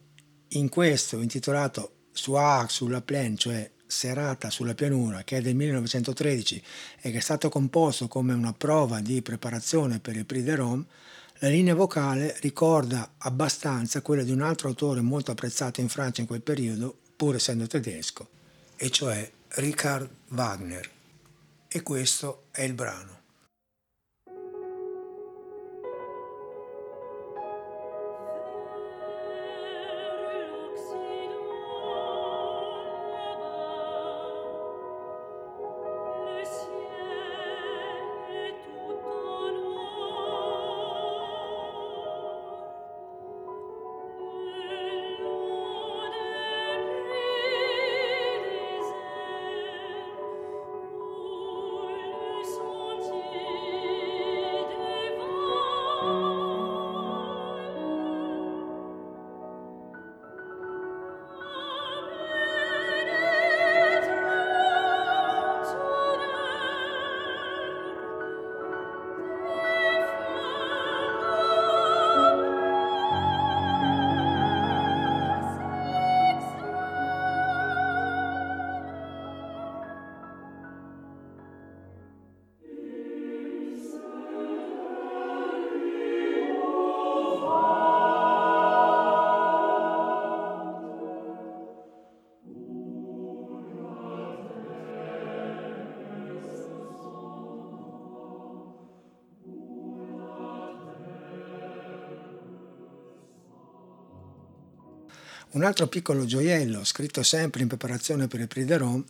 in 0.49 0.69
questo 0.69 1.19
intitolato 1.19 1.93
Soir 2.11 2.69
sulla 2.69 3.01
plaine, 3.01 3.37
cioè 3.37 3.71
Serata 3.87 4.51
sulla 4.51 4.75
pianura, 4.75 5.23
che 5.23 5.37
è 5.37 5.41
del 5.41 5.55
1913 5.55 6.61
e 7.01 7.09
che 7.09 7.17
è 7.17 7.21
stato 7.21 7.49
composto 7.49 8.07
come 8.07 8.33
una 8.33 8.53
prova 8.53 8.99
di 8.99 9.23
preparazione 9.23 9.99
per 9.99 10.15
il 10.15 10.27
Prix 10.27 10.43
de 10.43 10.55
Rome, 10.55 10.85
la 11.41 11.47
linea 11.47 11.73
vocale 11.73 12.35
ricorda 12.41 13.13
abbastanza 13.17 14.01
quella 14.01 14.23
di 14.23 14.31
un 14.31 14.41
altro 14.41 14.67
autore 14.67 14.99
molto 14.99 15.31
apprezzato 15.31 15.79
in 15.79 15.87
Francia 15.87 16.19
in 16.19 16.27
quel 16.27 16.41
periodo, 16.41 16.97
pur 17.15 17.35
essendo 17.35 17.65
tedesco, 17.65 18.27
e 18.75 18.89
cioè 18.89 19.29
Richard 19.55 20.09
Wagner. 20.29 20.89
E 21.67 21.81
questo 21.81 22.47
è 22.51 22.63
il 22.63 22.73
brano. 22.73 23.18
Un 105.51 105.63
altro 105.63 105.87
piccolo 105.87 106.25
gioiello, 106.25 106.83
scritto 106.83 107.23
sempre 107.23 107.63
in 107.63 107.67
preparazione 107.67 108.27
per 108.27 108.39
il 108.39 108.47
Prix 108.47 108.65
de 108.65 108.77
Rome, 108.77 109.03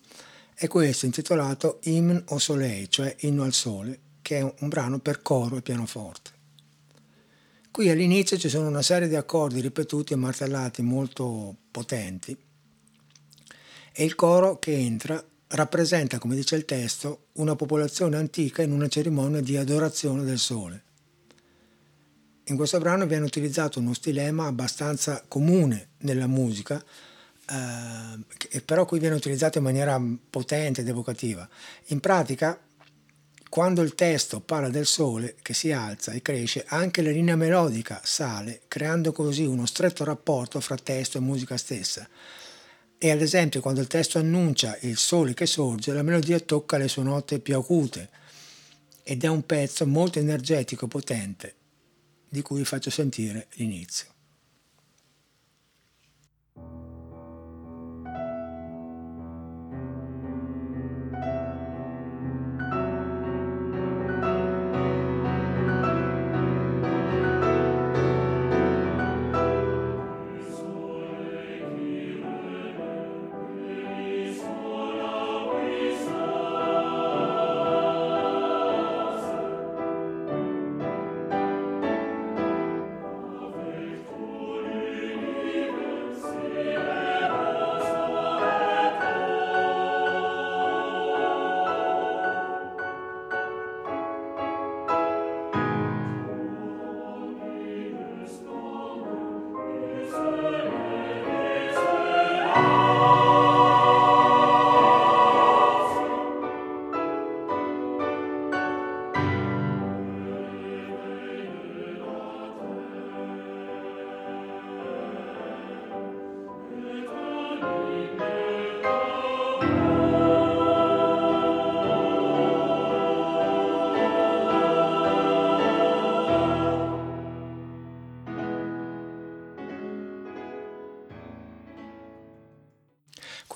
è 0.54 0.67
questo 0.67 1.06
intitolato 1.06 1.80
Hymne 1.84 2.23
au 2.28 2.38
Soleil, 2.38 2.88
cioè 2.88 3.13
Inno 3.19 3.43
al 3.43 3.54
Sole, 3.54 3.99
che 4.21 4.38
è 4.38 4.41
un 4.41 4.69
brano 4.69 4.99
per 4.99 5.21
coro 5.21 5.58
e 5.58 5.62
pianoforte. 5.62 6.32
Qui 7.71 7.89
all'inizio 7.89 8.38
ci 8.38 8.47
sono 8.47 8.67
una 8.67 8.82
serie 8.82 9.10
di 9.10 9.15
accordi 9.15 9.60
ripetuti 9.60 10.13
e 10.13 10.15
martellati 10.15 10.82
molto 10.82 11.56
potenti 11.71 12.36
e 13.91 14.04
il 14.06 14.15
coro 14.15 14.60
che 14.60 14.73
entra 14.73 15.21
rappresenta, 15.47 16.19
come 16.19 16.36
dice 16.36 16.56
il 16.56 16.63
testo, 16.63 17.28
una 17.34 17.56
popolazione 17.56 18.15
antica 18.15 18.62
in 18.62 18.71
una 18.71 18.88
cerimonia 18.88 19.41
di 19.41 19.58
adorazione 19.58 20.23
del 20.23 20.39
sole. 20.39 20.84
In 22.50 22.56
questo 22.56 22.80
brano 22.80 23.06
viene 23.06 23.26
utilizzato 23.26 23.80
uno 23.80 23.94
stilema 23.94 24.48
abbastanza 24.48 25.24
comune 25.28 25.90
nella 26.00 26.26
musica, 26.26 26.84
eh, 27.48 28.62
però 28.62 28.86
qui 28.86 28.98
viene 28.98 29.14
utilizzato 29.14 29.60
in 29.60 29.64
maniera 29.66 30.02
potente 30.32 30.82
ed 30.82 30.88
evocativa. 30.88 31.48
In 31.88 32.00
pratica, 32.00 32.60
quando 33.50 33.84
il 33.84 33.94
testo 33.94 34.40
parla 34.40 34.70
del 34.70 34.88
sole 34.88 35.36
che 35.44 35.54
si 35.54 35.72
alza 35.72 36.12
e 36.12 36.24
cresce, 36.24 36.66
anche 36.68 37.04
la 37.04 37.12
linea 37.12 37.36
melodica 37.36 38.02
sale, 38.04 38.62
creando 38.68 39.12
così 39.12 39.46
uno 39.46 39.68
stretto 39.68 40.04
rapporto 40.04 40.60
fra 40.60 40.76
testo 40.76 41.20
e 41.20 41.22
musica 41.22 41.56
stessa. 41.56 42.10
E 42.98 43.12
ad 43.12 43.22
esempio, 43.22 43.62
quando 43.62 43.80
il 43.80 43.88
testo 43.88 44.18
annuncia 44.18 44.76
il 44.82 44.98
sole 44.98 45.36
che 45.36 45.46
sorge, 45.46 45.94
la 45.94 46.02
melodia 46.02 46.40
tocca 46.40 46.78
le 46.78 46.88
sue 46.88 47.04
note 47.04 47.38
più 47.38 47.56
acute 47.56 48.10
ed 49.04 49.24
è 49.24 49.28
un 49.28 49.46
pezzo 49.46 49.86
molto 49.86 50.18
energetico 50.18 50.86
e 50.86 50.88
potente 50.88 51.54
di 52.30 52.42
cui 52.42 52.60
vi 52.60 52.65
faccio 52.65 52.89
sentire 52.89 53.48
l'inizio. 53.56 54.18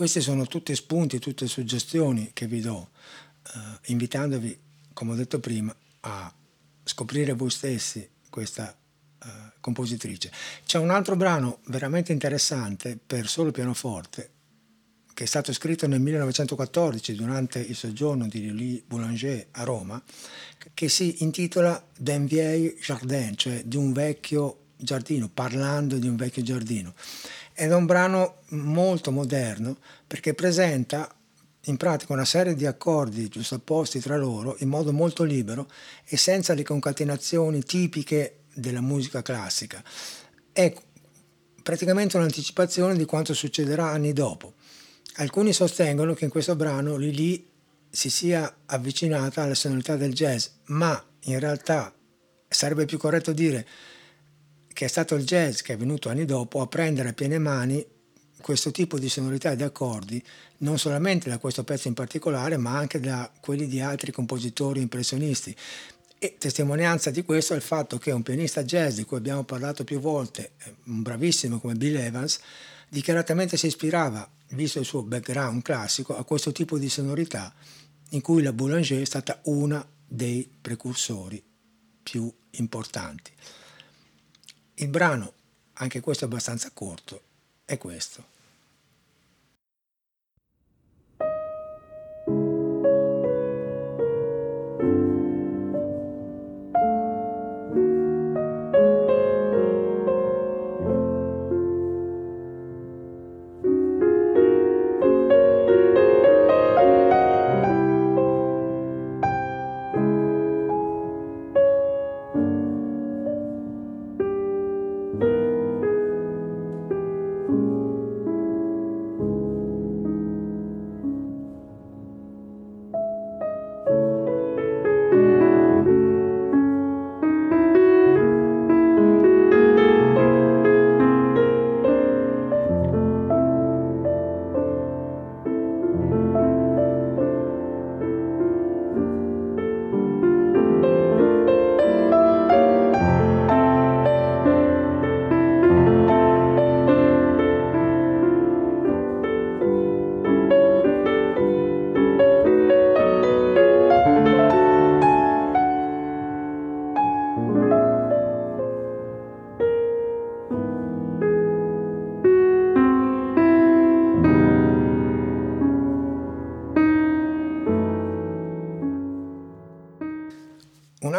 Questi 0.04 0.20
sono 0.20 0.46
tutti 0.48 0.76
spunti, 0.76 1.18
tutte 1.18 1.48
suggestioni 1.48 2.32
che 2.34 2.46
vi 2.46 2.60
do, 2.60 2.89
eh, 3.56 3.60
invitandovi, 3.86 4.60
come 4.92 5.13
ho 5.13 5.16
detto 5.16 5.39
prima, 5.39 5.74
a 6.02 6.30
scoprire 6.84 7.32
voi 7.32 7.50
stessi 7.50 8.06
questa 8.30 8.70
eh, 9.24 9.28
compositrice. 9.62 10.30
C'è 10.66 10.78
un 10.78 10.89
altro 10.89 11.16
brano 11.16 11.60
veramente 11.68 12.12
interessante 12.12 12.98
per 12.98 13.30
solo 13.30 13.52
pianoforte 13.52 14.32
che 15.13 15.24
è 15.24 15.28
stato 15.28 15.54
scritto 15.54 15.88
nel 15.88 16.02
1914 16.02 17.16
durante 17.16 17.60
il 17.60 17.76
soggiorno 17.76 18.28
di 18.28 18.50
Louis 18.50 18.84
Boulanger 18.86 19.48
a 19.52 19.63
Roma, 19.63 20.04
che 20.74 20.89
si 20.89 21.24
intitola 21.24 21.82
D'un 21.98 22.26
vieil 22.26 22.76
jardin, 22.78 23.38
cioè 23.38 23.63
di 23.63 23.78
un 23.78 23.94
vecchio 23.94 24.63
giardino, 24.76 25.30
parlando 25.30 25.98
di 25.98 26.10
un 26.10 26.18
vecchio 26.18 26.44
giardino. 26.44 26.94
Ed 27.54 27.72
è 27.72 27.76
un 27.76 27.86
brano 27.86 28.42
molto 28.50 29.12
moderno 29.12 29.78
perché 30.08 30.34
presenta 30.34 31.13
in 31.68 31.78
pratica 31.78 32.13
una 32.13 32.26
serie 32.26 32.56
di 32.56 32.66
accordi 32.66 33.30
giustapposti 33.30 34.00
tra 34.00 34.18
loro 34.18 34.56
in 34.60 34.70
modo 34.70 34.92
molto 34.92 35.24
libero 35.24 35.70
e 36.06 36.18
senza 36.18 36.54
le 36.54 36.63
concatenazioni 36.63 37.63
tipiche 37.63 38.39
della 38.54 38.82
musica 38.82 39.22
classica. 39.22 39.82
È 40.52 40.74
praticamente 41.62 42.18
un'anticipazione 42.18 42.98
di 42.98 43.06
quanto 43.06 43.34
succederà 43.34 43.86
anni 43.86 44.13
dopo. 44.13 44.54
Alcuni 45.18 45.54
sostengono 45.54 46.13
che 46.13 46.26
in 46.26 46.32
questo 46.32 46.56
brano 46.56 46.98
Lili 46.98 47.50
si 47.89 48.10
sia 48.10 48.54
avvicinata 48.66 49.44
alla 49.44 49.54
sonorità 49.54 49.96
del 49.96 50.13
jazz, 50.13 50.48
ma 50.66 51.02
in 51.26 51.39
realtà 51.39 51.94
sarebbe 52.48 52.86
più 52.86 52.98
corretto 52.98 53.32
dire 53.32 53.66
che 54.74 54.86
è 54.86 54.88
stato 54.88 55.16
il 55.16 55.24
jazz 55.24 55.62
che 55.62 55.74
è 55.74 55.78
venuto 55.78 56.10
anni 56.10 56.26
dopo 56.26 56.62
a 56.62 56.68
prendere 56.68 57.10
a 57.10 57.14
piene 57.14 57.38
mani 57.38 57.86
questo 58.42 58.72
tipo 58.72 59.00
di 59.00 59.08
sonorità 59.08 59.52
e 59.52 59.56
di 59.56 59.64
accordi, 59.64 60.22
non 60.58 60.78
solamente 60.78 61.30
da 61.30 61.38
questo 61.38 61.64
pezzo 61.64 61.88
in 61.88 61.94
particolare, 61.94 62.58
ma 62.58 62.78
anche 62.78 63.00
da 63.00 63.32
quelli 63.40 63.68
di 63.68 63.80
altri 63.80 64.12
compositori 64.12 64.82
impressionisti. 64.82 65.56
E 66.20 66.36
testimonianza 66.38 67.10
di 67.10 67.24
questo 67.24 67.54
è 67.54 67.56
il 67.56 67.62
fatto 67.62 67.98
che 67.98 68.12
un 68.12 68.22
pianista 68.22 68.64
jazz 68.64 68.96
di 68.96 69.06
cui 69.06 69.18
abbiamo 69.18 69.44
parlato 69.44 69.84
più 69.84 70.00
volte, 70.00 70.52
un 70.86 71.02
bravissimo 71.02 71.60
come 71.60 71.76
Bill 71.76 71.96
Evans, 71.96 72.40
dichiaratamente 72.90 73.56
si 73.56 73.68
ispirava, 73.68 74.30
visto 74.50 74.80
il 74.80 74.86
suo 74.86 75.04
background 75.04 75.62
classico, 75.62 76.16
a 76.16 76.24
questo 76.26 76.52
tipo 76.52 76.78
di 76.78 76.90
sonorità 76.90 77.54
in 78.10 78.22
cui 78.22 78.44
la 78.44 78.54
Boulanger 78.54 79.02
è 79.02 79.06
stata 79.06 79.40
una 79.44 79.86
dei 80.06 80.50
precursori 80.62 81.42
più 82.04 82.32
importanti. 82.52 83.32
Il 84.76 84.88
brano, 84.88 85.34
anche 85.74 86.00
questo 86.00 86.26
abbastanza 86.26 86.72
corto, 86.74 87.22
è 87.64 87.78
questo. 87.78 88.33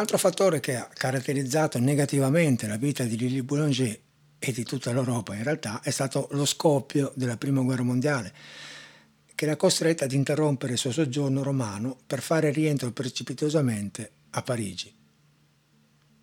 Altro 0.04 0.18
fattore 0.18 0.60
che 0.60 0.76
ha 0.76 0.86
caratterizzato 0.92 1.78
negativamente 1.78 2.66
la 2.66 2.76
vita 2.76 3.04
di 3.04 3.16
Lily 3.16 3.40
Boulanger 3.40 3.98
e 4.38 4.52
di 4.52 4.62
tutta 4.62 4.92
l'Europa 4.92 5.34
in 5.34 5.42
realtà 5.42 5.80
è 5.82 5.88
stato 5.88 6.28
lo 6.32 6.44
scoppio 6.44 7.10
della 7.14 7.38
Prima 7.38 7.62
Guerra 7.62 7.84
Mondiale, 7.84 8.32
che 9.34 9.46
l'ha 9.46 9.56
costretta 9.56 10.04
ad 10.04 10.12
interrompere 10.12 10.74
il 10.74 10.78
suo 10.78 10.92
soggiorno 10.92 11.42
romano 11.42 11.96
per 12.06 12.20
fare 12.20 12.50
rientro 12.50 12.92
precipitosamente 12.92 14.10
a 14.30 14.42
Parigi. 14.42 14.94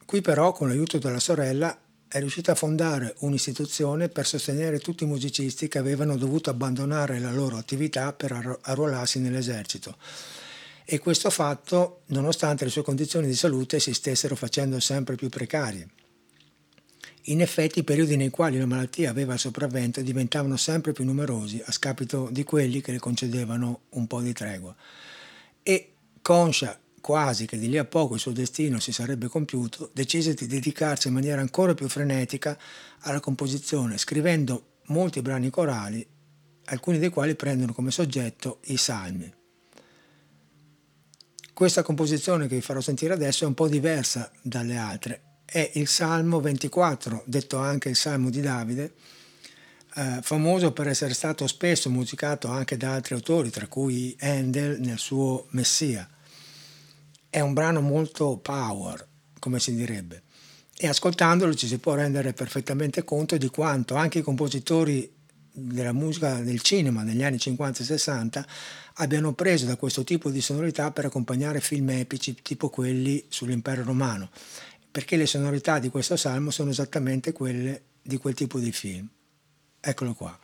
Qui 0.06 0.22
però, 0.22 0.52
con 0.52 0.68
l'aiuto 0.68 1.00
della 1.00 1.20
sorella, 1.20 1.76
è 2.08 2.20
riuscita 2.20 2.52
a 2.52 2.56
fondare 2.56 3.16
un'istituzione 3.20 4.10
per 4.10 4.28
sostenere 4.28 4.78
tutti 4.78 5.06
i 5.06 5.08
musicisti 5.08 5.68
che 5.68 5.80
avevano 5.80 6.18
dovuto 6.18 6.52
abbandonare 6.52 7.18
la 7.18 7.32
loro 7.32 7.58
attività 7.58 8.14
per 8.14 8.60
arruolarsi 8.62 9.20
nell'esercito. 9.20 9.98
E 10.94 11.00
questo 11.00 11.30
fatto 11.30 12.02
nonostante 12.08 12.66
le 12.66 12.70
sue 12.70 12.82
condizioni 12.82 13.26
di 13.26 13.34
salute 13.34 13.80
si 13.80 13.94
stessero 13.94 14.36
facendo 14.36 14.78
sempre 14.82 15.16
più 15.16 15.30
precarie. 15.30 15.88
In 17.28 17.40
effetti 17.40 17.80
i 17.80 17.86
periodi 17.86 18.18
nei 18.18 18.30
quali 18.30 18.58
la 18.58 18.66
malattia 18.66 19.10
aveva 19.10 19.32
il 19.32 19.40
sopravvento 19.40 20.02
diventavano 20.02 20.58
sempre 20.58 20.92
più 20.92 21.06
numerosi 21.06 21.64
a 21.66 21.72
scapito 21.72 22.28
di 22.30 22.44
quelli 22.44 22.82
che 22.82 22.92
le 22.92 23.00
concedevano 23.00 23.84
un 23.92 24.06
po' 24.06 24.20
di 24.20 24.34
tregua. 24.34 24.76
E, 25.64 25.94
conscia 26.22 26.78
quasi 27.00 27.46
che 27.46 27.58
di 27.58 27.70
lì 27.70 27.78
a 27.78 27.86
poco 27.86 28.16
il 28.16 28.20
suo 28.20 28.34
destino 28.34 28.82
si 28.82 28.92
sarebbe 28.92 29.28
compiuto, 29.28 29.92
decise 29.94 30.34
di 30.34 30.46
dedicarsi 30.46 31.08
in 31.08 31.14
maniera 31.14 31.40
ancora 31.40 31.74
più 31.74 31.88
frenetica 31.88 32.60
alla 33.04 33.22
composizione, 33.22 33.98
scrivendo 33.98 34.80
molti 34.88 35.22
brani 35.22 35.50
corali, 35.50 36.06
alcuni 36.66 37.00
dei 37.00 37.08
quali 37.08 37.36
prendono 37.36 37.72
come 37.72 37.92
soggetto 37.92 38.60
i 38.66 38.76
salmi. 38.76 39.40
Questa 41.54 41.84
composizione 41.84 42.48
che 42.48 42.56
vi 42.56 42.62
farò 42.62 42.80
sentire 42.80 43.14
adesso 43.14 43.44
è 43.44 43.48
un 43.48 43.54
po' 43.54 43.68
diversa 43.68 44.32
dalle 44.42 44.78
altre. 44.78 45.22
È 45.46 45.72
il 45.76 45.88
Salmo 45.88 46.40
24, 46.40 47.24
detto 47.26 47.58
anche 47.58 47.90
il 47.90 47.96
Salmo 47.96 48.30
di 48.30 48.42
Davide, 48.42 48.94
eh, 49.96 50.20
famoso 50.22 50.72
per 50.72 50.88
essere 50.88 51.14
stato 51.14 51.46
spesso 51.48 51.90
musicato 51.90 52.48
anche 52.48 52.78
da 52.78 52.94
altri 52.94 53.16
autori, 53.16 53.50
tra 53.50 53.68
cui 53.68 54.16
Handel 54.22 54.80
nel 54.80 54.98
suo 54.98 55.48
Messia. 55.50 56.10
È 57.30 57.40
un 57.42 57.54
brano 57.54 57.82
molto 57.82 58.38
power, 58.38 59.06
come 59.38 59.60
si 59.60 59.76
direbbe, 59.76 60.24
e 60.76 60.88
ascoltandolo 60.88 61.54
ci 61.54 61.68
si 61.68 61.78
può 61.78 61.94
rendere 61.94 62.34
perfettamente 62.34 63.04
conto 63.04 63.38
di 63.38 63.50
quanto 63.50 63.96
anche 63.96 64.20
i 64.20 64.24
compositori 64.24 65.20
della 65.52 65.92
musica 65.92 66.36
del 66.42 66.62
cinema 66.62 67.04
negli 67.04 67.24
anni 67.24 67.38
50 67.38 67.82
e 67.82 67.86
60 67.86 68.46
abbiano 68.96 69.34
preso 69.34 69.66
da 69.66 69.76
questo 69.76 70.04
tipo 70.04 70.30
di 70.30 70.42
sonorità 70.42 70.92
per 70.92 71.06
accompagnare 71.06 71.60
film 71.60 71.90
epici 71.90 72.36
tipo 72.42 72.70
quelli 72.70 73.26
sull'impero 73.28 73.84
romano, 73.84 74.30
perché 74.90 75.18
le 75.18 75.26
sonorità 75.26 75.80
di 75.80 75.90
questo 75.90 76.16
salmo 76.16 76.52
sono 76.52 76.70
esattamente 76.70 77.32
quelle 77.32 77.84
di 78.02 78.18
quel 78.18 78.34
tipo 78.34 78.60
di 78.60 78.72
film. 78.72 79.08
Eccolo 79.80 80.14
qua. 80.14 80.40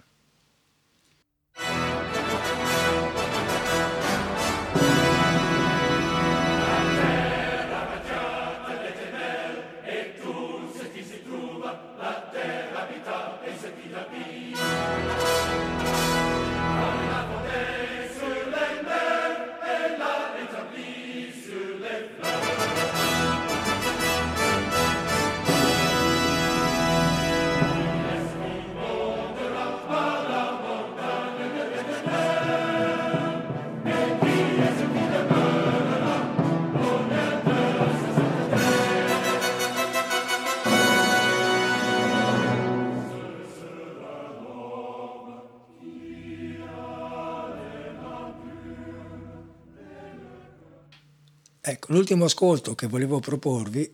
L'ultimo 51.87 52.25
ascolto 52.25 52.75
che 52.75 52.87
volevo 52.87 53.19
proporvi 53.19 53.89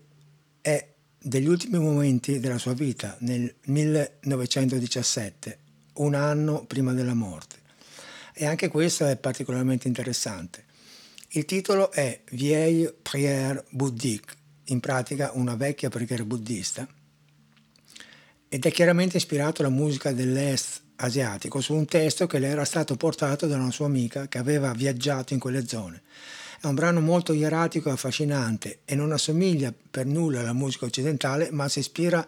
è 0.62 0.94
degli 1.18 1.48
ultimi 1.48 1.80
momenti 1.80 2.40
della 2.40 2.58
sua 2.58 2.74
vita, 2.74 3.16
nel 3.20 3.54
1917, 3.66 5.60
un 5.96 6.16
anno 6.16 6.66
prima 6.66 6.94
della 6.94 7.14
morte. 7.14 7.58
E 8.34 8.46
anche 8.46 8.68
questo 8.68 9.06
è 9.06 9.16
particolarmente 9.16 9.88
interessante. 9.88 10.66
Il 11.30 11.46
titolo 11.46 11.92
è 11.92 12.22
Vieille 12.32 12.94
Prière 13.02 13.64
Bouddhique, 13.70 14.36
in 14.66 14.80
pratica 14.80 15.32
una 15.34 15.56
vecchia 15.56 15.90
preghiera 15.90 16.24
buddista, 16.24 16.88
ed 18.50 18.66
è 18.66 18.72
chiaramente 18.72 19.18
ispirato 19.18 19.62
alla 19.62 19.72
musica 19.72 20.12
dell'est 20.12 20.82
asiatico 20.98 21.60
su 21.60 21.74
un 21.74 21.86
testo 21.86 22.28
che 22.28 22.40
le 22.40 22.48
era 22.48 22.66
stato 22.66 22.96
portato 22.96 23.48
da 23.48 23.56
una 23.56 23.72
sua 23.72 23.88
amica 23.88 24.28
che 24.28 24.38
aveva 24.38 24.72
viaggiato 24.74 25.34
in 25.34 25.40
quelle 25.40 25.66
zone. 25.68 26.04
È 26.64 26.68
un 26.68 26.76
brano 26.76 27.02
molto 27.02 27.34
ieratico 27.34 27.90
e 27.90 27.92
affascinante 27.92 28.80
e 28.86 28.96
non 28.96 29.12
assomiglia 29.12 29.74
per 29.92 30.06
nulla 30.06 30.40
alla 30.40 30.54
musica 30.54 30.86
occidentale, 30.86 31.52
ma 31.52 31.68
si 31.68 31.80
ispira 31.80 32.26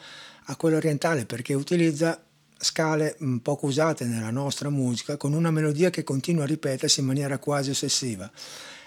a 0.48 0.56
quella 0.58 0.76
orientale 0.76 1.26
perché 1.26 1.54
utilizza 1.54 2.22
scale 2.58 3.16
mm, 3.24 3.38
poco 3.38 3.68
usate 3.68 4.04
nella 4.04 4.32
nostra 4.32 4.70
musica 4.70 5.16
con 5.16 5.32
una 5.32 5.52
melodia 5.52 5.90
che 5.90 6.04
continua 6.04 6.44
a 6.44 6.48
ripetersi 6.48 7.00
in 7.00 7.06
maniera 7.06 7.38
quasi 7.38 7.70
ossessiva. 7.70 8.30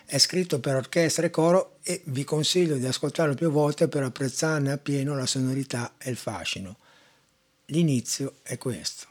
È 0.05 0.19
scritto 0.19 0.61
per 0.61 0.77
orchestra 0.77 1.25
e 1.25 1.31
coro 1.31 1.79
e 1.83 2.03
vi 2.05 2.25
consiglio 2.25 2.77
di 2.77 2.85
ascoltarlo 2.85 3.33
più 3.33 3.51
volte 3.51 3.89
per 3.89 4.03
apprezzarne 4.03 4.71
appieno 4.71 5.17
la 5.17 5.25
sonorità 5.25 5.95
e 5.97 6.11
il 6.11 6.17
fascino. 6.17 6.77
L'inizio 7.69 8.35
è 8.43 8.59
questo. 8.59 9.07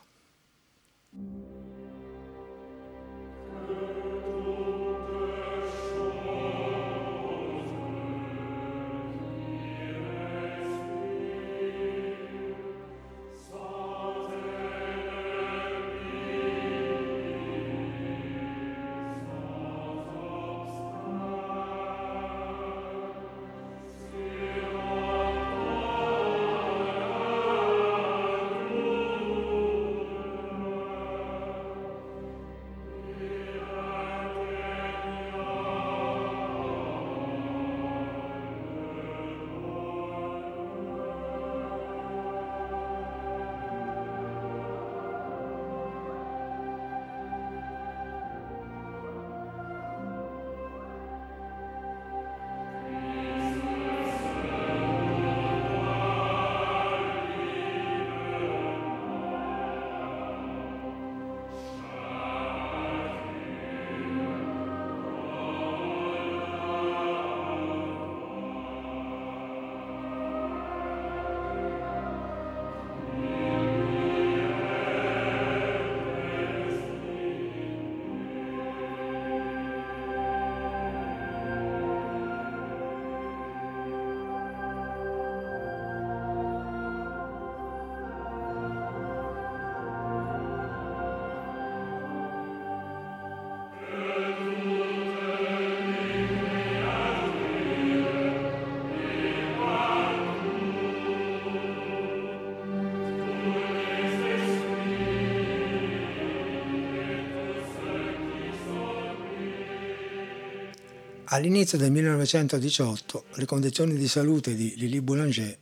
All'inizio 111.29 111.77
del 111.77 111.91
1918 111.91 113.25
le 113.33 113.45
condizioni 113.45 113.97
di 113.97 114.07
salute 114.07 114.55
di 114.55 114.75
Lili 114.77 115.01
Boulanger 115.01 115.57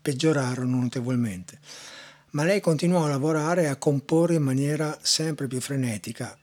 peggiorarono 0.00 0.80
notevolmente, 0.80 1.58
ma 2.30 2.44
lei 2.44 2.60
continuò 2.60 3.04
a 3.04 3.08
lavorare 3.08 3.64
e 3.64 3.66
a 3.66 3.76
comporre 3.76 4.36
in 4.36 4.42
maniera 4.42 4.98
sempre 5.02 5.46
più 5.46 5.60
frenetica, 5.60 6.38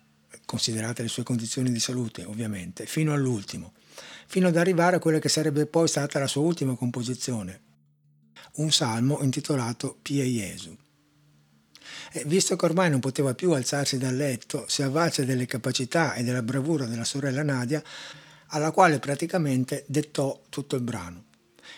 considerate 0.45 1.01
le 1.01 1.07
sue 1.07 1.23
condizioni 1.23 1.71
di 1.71 1.79
salute 1.79 2.23
ovviamente, 2.23 2.85
fino 2.85 3.13
all'ultimo, 3.13 3.73
fino 4.27 4.49
ad 4.49 4.57
arrivare 4.57 4.97
a 4.97 4.99
quella 4.99 5.17
che 5.17 5.29
sarebbe 5.29 5.65
poi 5.65 5.87
stata 5.87 6.19
la 6.19 6.27
sua 6.27 6.43
ultima 6.43 6.75
composizione, 6.75 7.61
un 8.57 8.71
salmo 8.71 9.23
intitolato 9.23 9.97
Pie 10.03 10.23
Jesu. 10.23 10.77
E 12.11 12.23
visto 12.27 12.55
che 12.55 12.65
ormai 12.65 12.91
non 12.91 12.99
poteva 12.99 13.33
più 13.33 13.53
alzarsi 13.53 13.97
dal 13.97 14.15
letto, 14.15 14.65
si 14.67 14.83
avvalse 14.83 15.25
delle 15.25 15.47
capacità 15.47 16.13
e 16.13 16.21
della 16.21 16.43
bravura 16.43 16.85
della 16.85 17.03
sorella 17.03 17.41
Nadia, 17.41 17.81
alla 18.47 18.71
quale 18.71 18.99
praticamente 18.99 19.83
dettò 19.87 20.41
tutto 20.49 20.75
il 20.75 20.81
brano. 20.81 21.23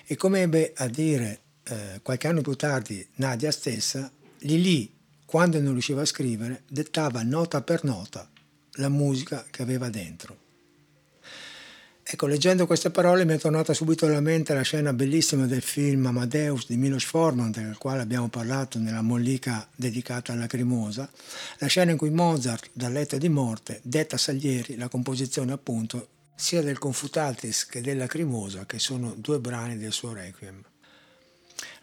E 0.05 0.15
come 0.15 0.41
ebbe 0.41 0.73
a 0.75 0.87
dire 0.87 1.41
eh, 1.63 1.99
qualche 2.01 2.27
anno 2.27 2.41
più 2.41 2.55
tardi 2.55 3.05
Nadia 3.15 3.51
stessa, 3.51 4.11
Lili, 4.39 4.93
quando 5.25 5.59
non 5.59 5.73
riusciva 5.73 6.01
a 6.01 6.05
scrivere, 6.05 6.63
dettava 6.67 7.23
nota 7.23 7.61
per 7.61 7.83
nota 7.83 8.29
la 8.73 8.89
musica 8.89 9.45
che 9.49 9.61
aveva 9.61 9.89
dentro. 9.89 10.45
Ecco, 12.09 12.25
leggendo 12.25 12.65
queste 12.65 12.89
parole 12.89 13.25
mi 13.25 13.33
è 13.33 13.37
tornata 13.37 13.73
subito 13.73 14.05
alla 14.05 14.21
mente 14.21 14.53
la 14.53 14.61
scena 14.61 14.93
bellissima 14.93 15.45
del 15.45 15.61
film 15.61 16.05
Amadeus 16.05 16.65
di 16.67 16.77
Milos 16.77 17.03
Forman, 17.03 17.51
del 17.51 17.77
quale 17.77 18.01
abbiamo 18.01 18.29
parlato 18.29 18.79
nella 18.79 19.01
mollica 19.01 19.67
dedicata 19.75 20.31
alla 20.31 20.43
Lacrimosa, 20.43 21.11
la 21.57 21.67
scena 21.67 21.91
in 21.91 21.97
cui 21.97 22.09
Mozart, 22.09 22.69
dal 22.71 22.93
letto 22.93 23.17
di 23.17 23.27
morte, 23.27 23.81
detta 23.83 24.15
a 24.15 24.19
Salieri 24.19 24.77
la 24.77 24.87
composizione 24.87 25.51
appunto 25.51 26.07
sia 26.39 26.61
del 26.61 26.77
Confutatis 26.77 27.65
che 27.65 27.81
della 27.81 28.01
Lacrimosa, 28.01 28.67
che 28.67 28.77
sono 28.77 29.15
due 29.17 29.39
brani 29.39 29.75
del 29.75 29.91
suo 29.91 30.13
Requiem. 30.13 30.63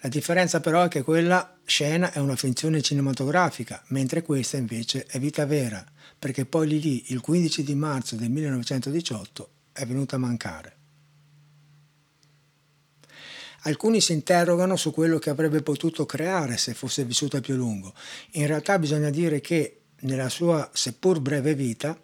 La 0.00 0.08
differenza 0.08 0.60
però 0.60 0.84
è 0.84 0.88
che 0.88 1.02
quella 1.02 1.58
scena 1.64 2.12
è 2.12 2.18
una 2.18 2.36
finzione 2.36 2.80
cinematografica, 2.80 3.82
mentre 3.88 4.22
questa 4.22 4.56
invece 4.56 5.06
è 5.06 5.18
vita 5.18 5.44
vera, 5.44 5.84
perché 6.16 6.46
poi 6.46 6.68
lì 6.68 6.80
lì, 6.80 7.04
il 7.08 7.20
15 7.20 7.64
di 7.64 7.74
marzo 7.74 8.14
del 8.14 8.30
1918, 8.30 9.50
è 9.72 9.84
venuta 9.84 10.14
a 10.14 10.20
mancare. 10.20 10.76
Alcuni 13.62 14.00
si 14.00 14.12
interrogano 14.12 14.76
su 14.76 14.92
quello 14.92 15.18
che 15.18 15.30
avrebbe 15.30 15.62
potuto 15.62 16.06
creare 16.06 16.58
se 16.58 16.74
fosse 16.74 17.04
vissuta 17.04 17.40
più 17.40 17.54
a 17.54 17.56
lungo. 17.56 17.92
In 18.32 18.46
realtà 18.46 18.78
bisogna 18.78 19.10
dire 19.10 19.40
che 19.40 19.80
nella 20.00 20.28
sua 20.28 20.70
seppur 20.72 21.18
breve 21.18 21.54
vita, 21.54 21.98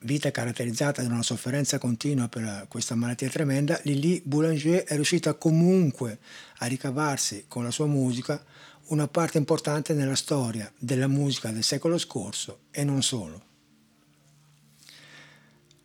vita 0.00 0.30
caratterizzata 0.30 1.02
da 1.02 1.08
una 1.08 1.22
sofferenza 1.22 1.78
continua 1.78 2.28
per 2.28 2.66
questa 2.68 2.94
malattia 2.94 3.28
tremenda, 3.28 3.80
Lili 3.84 4.22
Boulanger 4.24 4.84
è 4.84 4.94
riuscita 4.94 5.34
comunque 5.34 6.18
a 6.58 6.66
ricavarsi 6.66 7.44
con 7.48 7.64
la 7.64 7.70
sua 7.70 7.86
musica 7.86 8.42
una 8.88 9.08
parte 9.08 9.38
importante 9.38 9.92
nella 9.92 10.14
storia 10.14 10.70
della 10.78 11.08
musica 11.08 11.50
del 11.50 11.64
secolo 11.64 11.98
scorso 11.98 12.60
e 12.70 12.84
non 12.84 13.02
solo. 13.02 13.42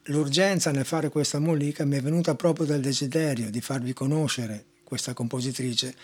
L'urgenza 0.08 0.72
nel 0.72 0.86
fare 0.86 1.10
questa 1.10 1.40
mollica 1.40 1.86
mi 1.86 1.96
è 1.96 2.02
venuta 2.02 2.36
proprio 2.36 2.66
dal 2.66 2.82
desiderio 2.82 3.50
di 3.50 3.62
farvi 3.62 3.94
conoscere 3.94 4.66
questa 4.84 5.14
compositrice, 5.14 5.96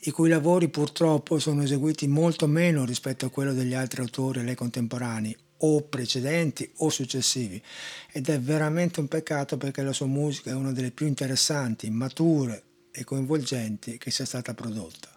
i 0.00 0.10
cui 0.10 0.28
lavori 0.28 0.68
purtroppo 0.68 1.38
sono 1.38 1.62
eseguiti 1.62 2.06
molto 2.06 2.46
meno 2.46 2.84
rispetto 2.84 3.26
a 3.26 3.30
quello 3.30 3.52
degli 3.52 3.74
altri 3.74 4.00
autori 4.00 4.40
a 4.40 4.42
lei 4.42 4.54
contemporanei, 4.54 5.36
o 5.58 5.82
precedenti 5.82 6.70
o 6.78 6.90
successivi, 6.90 7.62
ed 8.12 8.28
è 8.28 8.40
veramente 8.40 9.00
un 9.00 9.08
peccato 9.08 9.56
perché 9.56 9.82
la 9.82 9.92
sua 9.92 10.06
musica 10.06 10.50
è 10.50 10.54
una 10.54 10.72
delle 10.72 10.90
più 10.90 11.06
interessanti, 11.06 11.90
mature 11.90 12.62
e 12.90 13.04
coinvolgenti 13.04 13.98
che 13.98 14.10
sia 14.10 14.24
stata 14.24 14.54
prodotta. 14.54 15.10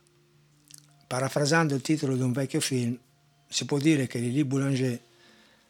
Parafrasando 1.07 1.75
il 1.75 1.81
titolo 1.81 2.15
di 2.15 2.21
un 2.21 2.31
vecchio 2.31 2.59
film, 2.59 2.97
si 3.47 3.65
può 3.65 3.77
dire 3.77 4.07
che 4.07 4.19
Lili 4.19 4.43
Boulanger 4.43 4.99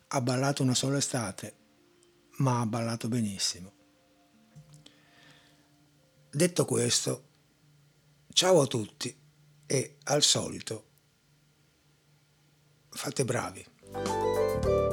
ha 0.07 0.21
ballato 0.21 0.63
una 0.63 0.73
sola 0.73 0.97
estate 0.97 1.53
ma 2.37 2.61
ha 2.61 2.65
ballato 2.65 3.07
benissimo. 3.07 3.73
Detto 6.29 6.65
questo, 6.65 7.23
ciao 8.31 8.61
a 8.61 8.67
tutti 8.67 9.15
e 9.65 9.97
al 10.03 10.21
solito 10.21 10.85
fate 12.89 13.25
bravi. 13.25 13.65
Bye. 14.05 14.86